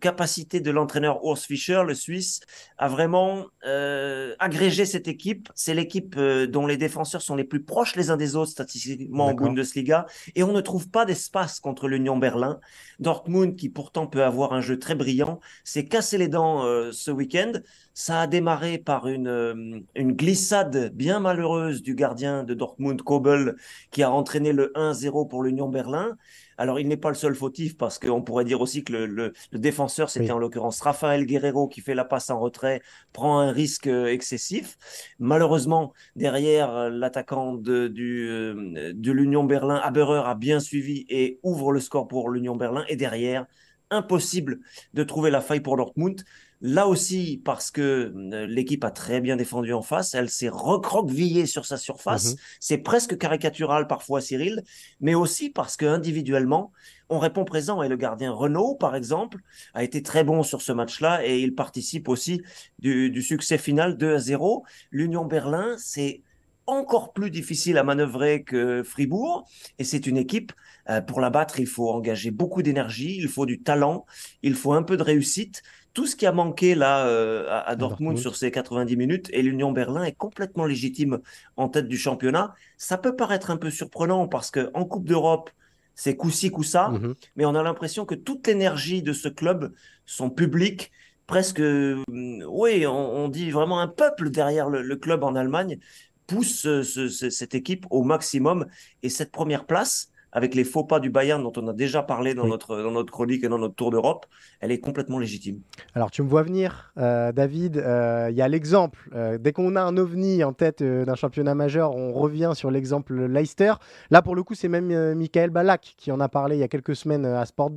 [0.00, 2.40] capacité de l'entraîneur Urs Fischer, le Suisse
[2.76, 5.48] a vraiment euh, agrégé cette équipe.
[5.54, 9.28] C'est l'équipe euh, dont les défenseurs sont les plus proches les uns des autres statistiquement
[9.28, 10.04] en Bundesliga.
[10.34, 12.60] Et on ne trouve pas d'espace contre l'Union Berlin.
[12.98, 17.10] Dortmund, qui pourtant peut avoir un jeu très brillant, s'est cassé les dents euh, ce
[17.10, 17.52] week-end.
[17.94, 23.54] Ça a démarré par une, une glissade bien malheureuse du gardien de Dortmund, Kobel,
[23.92, 26.16] qui a entraîné le 1-0 pour l'Union Berlin.
[26.58, 30.10] Alors, il n'est pas le seul fautif parce qu'on pourrait dire aussi que le, défenseur,
[30.10, 32.82] c'était en l'occurrence Rafael Guerrero qui fait la passe en retrait,
[33.12, 34.76] prend un risque euh, excessif.
[35.18, 41.72] Malheureusement, derrière, euh, l'attaquant de, euh, de l'Union Berlin, Haberer, a bien suivi et ouvre
[41.72, 42.84] le score pour l'Union Berlin.
[42.88, 43.46] Et derrière,
[43.90, 44.60] impossible
[44.94, 46.22] de trouver la faille pour Dortmund.
[46.60, 51.46] Là aussi, parce que euh, l'équipe a très bien défendu en face, elle s'est recroquevillée
[51.46, 52.32] sur sa surface.
[52.32, 52.36] Mhm.
[52.60, 54.62] C'est presque caricatural parfois, Cyril,
[55.00, 56.72] mais aussi parce que individuellement,
[57.08, 57.82] on répond présent.
[57.82, 59.38] Et le gardien Renault, par exemple,
[59.74, 62.40] a été très bon sur ce match-là et il participe aussi
[62.78, 64.64] du, succès final 2 à 0.
[64.90, 66.22] L'Union Berlin, c'est
[66.66, 69.46] encore plus difficile à manœuvrer que Fribourg.
[69.78, 70.52] Et c'est une équipe,
[70.88, 74.06] euh, pour la battre, il faut engager beaucoup d'énergie, il faut du talent,
[74.42, 75.62] il faut un peu de réussite.
[75.94, 79.72] Tout ce qui a manqué là euh, à, Dortmund, sur ces 90 minutes, et l'Union
[79.72, 81.20] Berlin est complètement légitime
[81.56, 82.54] en tête du championnat.
[82.76, 85.50] Ça peut paraître un peu surprenant parce qu'en Coupe d'Europe,
[85.94, 87.14] c'est coup-ci, coup-ça, mhm.
[87.36, 89.72] mais on a l'impression que toute l'énergie de ce club,
[90.04, 90.90] son public,
[91.28, 95.78] presque, euh, oui, on, dit vraiment un peuple derrière le, club en Allemagne,
[96.26, 98.66] pousse cette équipe au maximum.
[99.02, 102.34] Et cette première place, avec les faux pas du Bayern dont on a déjà parlé
[102.34, 104.26] dans, notre, dans notre chronique et dans notre tour d'Europe,
[104.60, 105.60] elle est complètement légitime.
[105.94, 109.08] Alors tu me vois venir, euh, David, euh, il y a l'exemple,
[109.40, 113.74] dès qu'on a un ovni en tête d'un championnat majeur, on revient sur l'exemple Leicester.
[114.10, 116.68] Là pour le coup c'est même Michael Balak qui en a parlé il y a
[116.68, 117.70] quelques semaines à Sport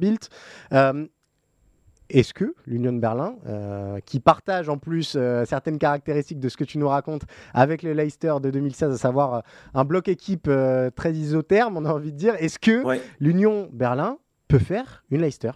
[2.09, 6.57] est-ce que l'Union de Berlin, euh, qui partage en plus euh, certaines caractéristiques de ce
[6.57, 9.39] que tu nous racontes avec le Leicester de 2016, à savoir euh,
[9.73, 10.49] un bloc équipe
[10.95, 12.83] très isotherme, on a envie de dire, est-ce que
[13.19, 15.51] l'Union Berlin peut faire une Leicester?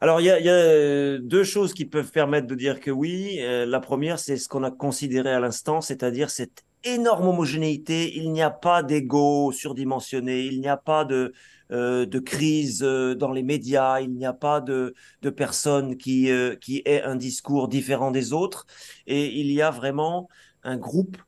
[0.00, 3.40] Alors, il y, a, deux choses qui peuvent permettre de dire que oui.
[3.42, 8.16] la première, c'est ce qu'on a considéré à l'instant, c'est-à-dire cette énorme homogénéité.
[8.16, 11.32] Il n'y a pas d'ego surdimensionné, il n'y a pas de,
[11.70, 16.30] euh, de crise euh, dans les médias, il n'y a pas de, de personne qui,
[16.30, 18.66] euh, qui ait un discours différent des autres,
[19.06, 20.28] et il y a vraiment
[20.62, 21.18] un groupe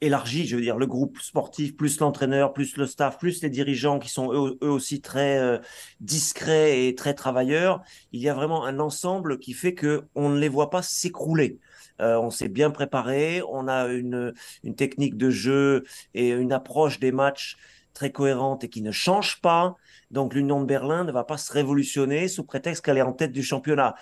[0.00, 3.98] élargi, je veux dire, le groupe sportif, plus l'entraîneur, plus le staff, plus les dirigeants
[3.98, 5.60] qui sont eux, aussi très
[6.00, 7.82] discrets et très travailleurs.
[8.10, 11.60] Il y a vraiment un ensemble qui fait que on ne les voit pas s'écrouler.
[12.00, 14.34] on s'est bien préparé, on a une,
[14.64, 15.84] une technique de jeu
[16.14, 17.56] et une approche des matchs
[17.94, 19.76] très cohérente et qui ne change pas.
[20.10, 23.32] Donc l'Union de Berlin ne va pas se révolutionner sous prétexte qu'elle est en tête
[23.32, 23.94] du championnat.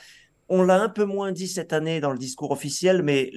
[0.52, 3.30] On l'a un peu moins dit cette année dans le discours officiel, mais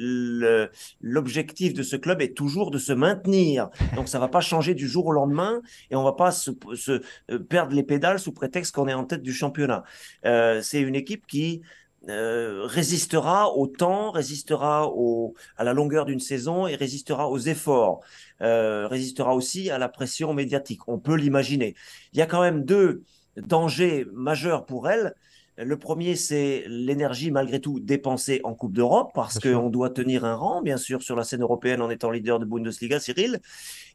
[0.99, 3.69] l'objectif de ce club est toujours de se maintenir.
[3.95, 6.49] Donc ça va pas changer du jour au lendemain et on va pas se,
[6.89, 9.83] euh, perdre les pédales sous prétexte qu'on est en tête du championnat.
[10.25, 11.61] Euh, c'est une équipe qui
[12.09, 18.01] euh, résistera au temps, résistera au, à la longueur d'une saison et résistera aux efforts,
[18.41, 20.81] euh, résistera aussi à la pression médiatique.
[20.87, 21.75] On peut l'imaginer.
[22.11, 23.03] Il y a quand même deux
[23.37, 25.13] dangers majeurs pour elle.
[25.55, 30.35] Le premier, c'est l'énergie malgré tout dépensée en Coupe d'Europe, parce qu'on doit tenir un
[30.35, 33.39] rang, bien sûr, sur la scène européenne en étant leader de Bundesliga, Cyril.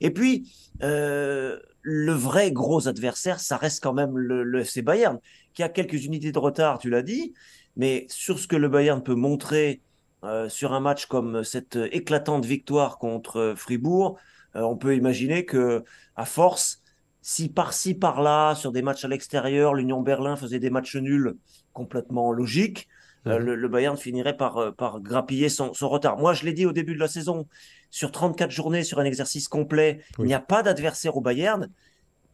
[0.01, 0.53] Et puis,
[0.83, 5.19] euh, le vrai gros adversaire, ça reste quand même le, le FC Bayern,
[5.53, 7.35] qui a quelques unités de retard, tu l'as dit,
[7.79, 9.81] mais sur ce que le Bayern peut montrer
[10.25, 14.19] euh, sur un match comme cette éclatante victoire contre Fribourg,
[14.57, 15.85] euh, on peut imaginer que
[16.17, 16.83] à force,
[17.23, 21.37] si par-ci par-là, sur des matchs à l'extérieur, l'Union Berlin faisait des matchs nuls
[21.73, 22.89] complètement logiques,
[23.27, 26.17] euh, le, Bayern finirait par, par grappiller son, retard.
[26.19, 27.47] Moi, je l'ai dit au début de la saison,
[27.91, 31.69] sur 34 journées, sur un exercice complet, il n'y a pas d'adversaire au Bayern.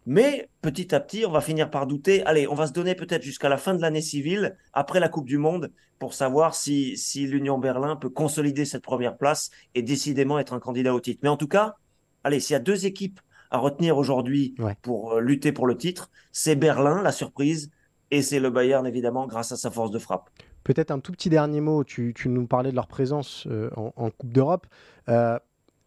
[0.06, 2.24] Mais petit à petit, on va finir par douter.
[2.26, 5.26] Allez, on va se donner peut-être jusqu'à la fin de l'année civile, après la Coupe
[5.26, 10.38] du Monde, pour savoir si, si l'Union Berlin peut consolider cette première place et décidément
[10.38, 11.20] être un candidat au titre.
[11.22, 11.76] Mais en tout cas,
[12.22, 16.10] allez, s'il y a deux équipes à retenir aujourd'hui pour euh, lutter pour le titre,
[16.32, 17.70] c'est Berlin, la surprise,
[18.10, 20.28] et c'est le Bayern, évidemment, grâce à sa force de frappe.
[20.64, 21.84] Peut-être un tout petit dernier mot.
[21.84, 24.66] Tu, nous parlais de leur présence euh, en, Coupe d'Europe.
[25.08, 25.38] Euh,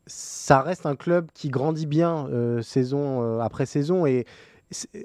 [0.07, 4.25] ça reste un club qui grandit bien euh, saison euh, après saison et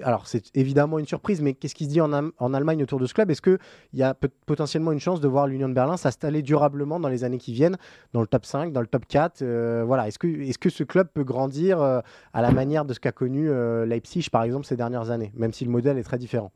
[0.01, 3.05] alors c'est évidemment une surprise, mais qu'est-ce qui se dit en, en, Allemagne autour de
[3.05, 3.31] ce club?
[3.31, 3.57] Est-ce qu'il
[3.93, 4.13] y a
[4.45, 7.77] potentiellement une chance de voir l'Union de Berlin s'installer durablement dans les années qui viennent,
[8.11, 10.09] dans le top 5, dans le top 4 euh, voilà.
[10.09, 13.49] Est-ce que, est que ce club peut grandir à la manière de ce qu'a connu
[13.85, 16.51] Leipzig, par exemple, ces dernières années, même si le modèle est très différent?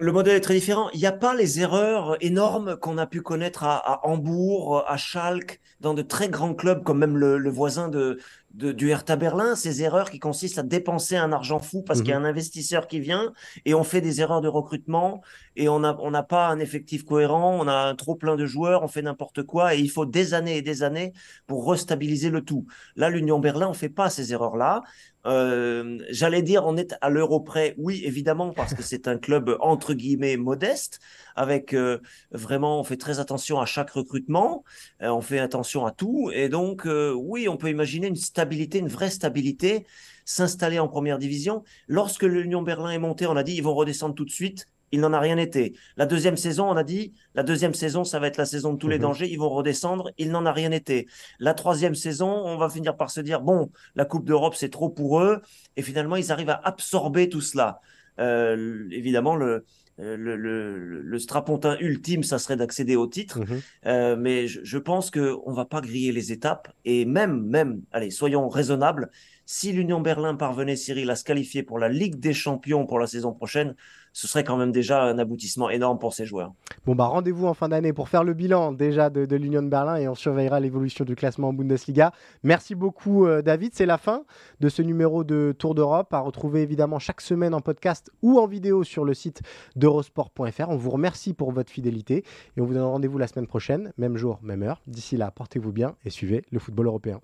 [0.00, 0.90] Le modèle est très différent.
[0.94, 5.60] Il n'y a pas les erreurs énormes qu'on a pu connaître à, Hambourg, à Schalke,
[5.80, 8.18] dans de très grands clubs comme même le, voisin de,
[8.52, 9.56] du Hertha Berlin.
[9.56, 12.26] Ces erreurs qui consistent à dépenser un argent fou parce qu'il y a mhm.
[12.26, 13.32] un investisseur qui vient
[13.64, 15.20] et on fait des erreurs de recrutement
[15.56, 18.84] et on n'a on pas un effectif cohérent, on a un trop plein de joueurs,
[18.84, 21.12] on fait n'importe quoi et il faut des années et des années
[21.48, 22.66] pour restabiliser le tout.
[22.94, 24.82] Là, l'Union Berlin, on fait pas ces erreurs-là.
[25.28, 27.74] Euh, j'allais dire, on est à l'euro près.
[27.76, 31.00] Oui, évidemment, parce que c'est un club entre guillemets modeste,
[31.36, 31.98] avec euh,
[32.32, 34.64] vraiment, on fait très attention à chaque recrutement,
[35.02, 38.88] euh, on fait attention à tout, et donc oui, on peut imaginer une stabilité, une
[38.88, 39.86] vraie stabilité,
[40.24, 41.62] s'installer en première division.
[41.88, 45.00] Lorsque l'Union Berlin est montée, on a dit ils vont redescendre tout de suite il
[45.00, 45.74] n'en a rien été.
[45.96, 48.78] La deuxième saison, on a dit, la deuxième saison, ça va être la saison de
[48.78, 49.02] tous les mhm.
[49.02, 51.06] dangers, ils vont redescendre, il n'en a rien été.
[51.38, 54.88] La troisième saison, on va finir par se dire, bon, la Coupe d'Europe, c'est trop
[54.88, 55.42] pour eux,
[55.76, 57.80] et finalement, ils arrivent à absorber tout cela.
[58.18, 59.64] Euh, évidemment, le,
[59.98, 63.38] le, le, strapontin ultime, ça serait d'accéder au titre.
[63.40, 64.20] Mhm.
[64.20, 66.72] mais je, je pense qu'on ne va pas griller les étapes.
[66.84, 69.10] Et même, même, allez, soyons raisonnables,
[69.50, 73.06] si l'Union Berlin parvenait, Cyril, à se qualifier pour la Ligue des Champions pour la
[73.06, 73.74] saison prochaine,
[74.18, 76.52] ce serait quand même déjà un aboutissement énorme pour ces joueurs.
[76.86, 79.94] Bon, bah rendez-vous en fin d'année pour faire le bilan déjà de, l'Union de Berlin
[79.94, 82.10] et on surveillera l'évolution du classement en Bundesliga.
[82.42, 83.74] Merci beaucoup, euh, David.
[83.76, 84.24] C'est la fin
[84.58, 88.48] de ce numéro de Tour d'Europe à retrouver évidemment chaque semaine en podcast ou en
[88.48, 89.40] vidéo sur le site
[89.76, 90.68] d'eurosport.fr.
[90.68, 92.24] On vous remercie pour votre fidélité
[92.56, 94.82] et on vous donne rendez-vous la semaine prochaine, même jour, même heure.
[94.88, 97.20] D'ici là, portez-vous bien et suivez le football européen.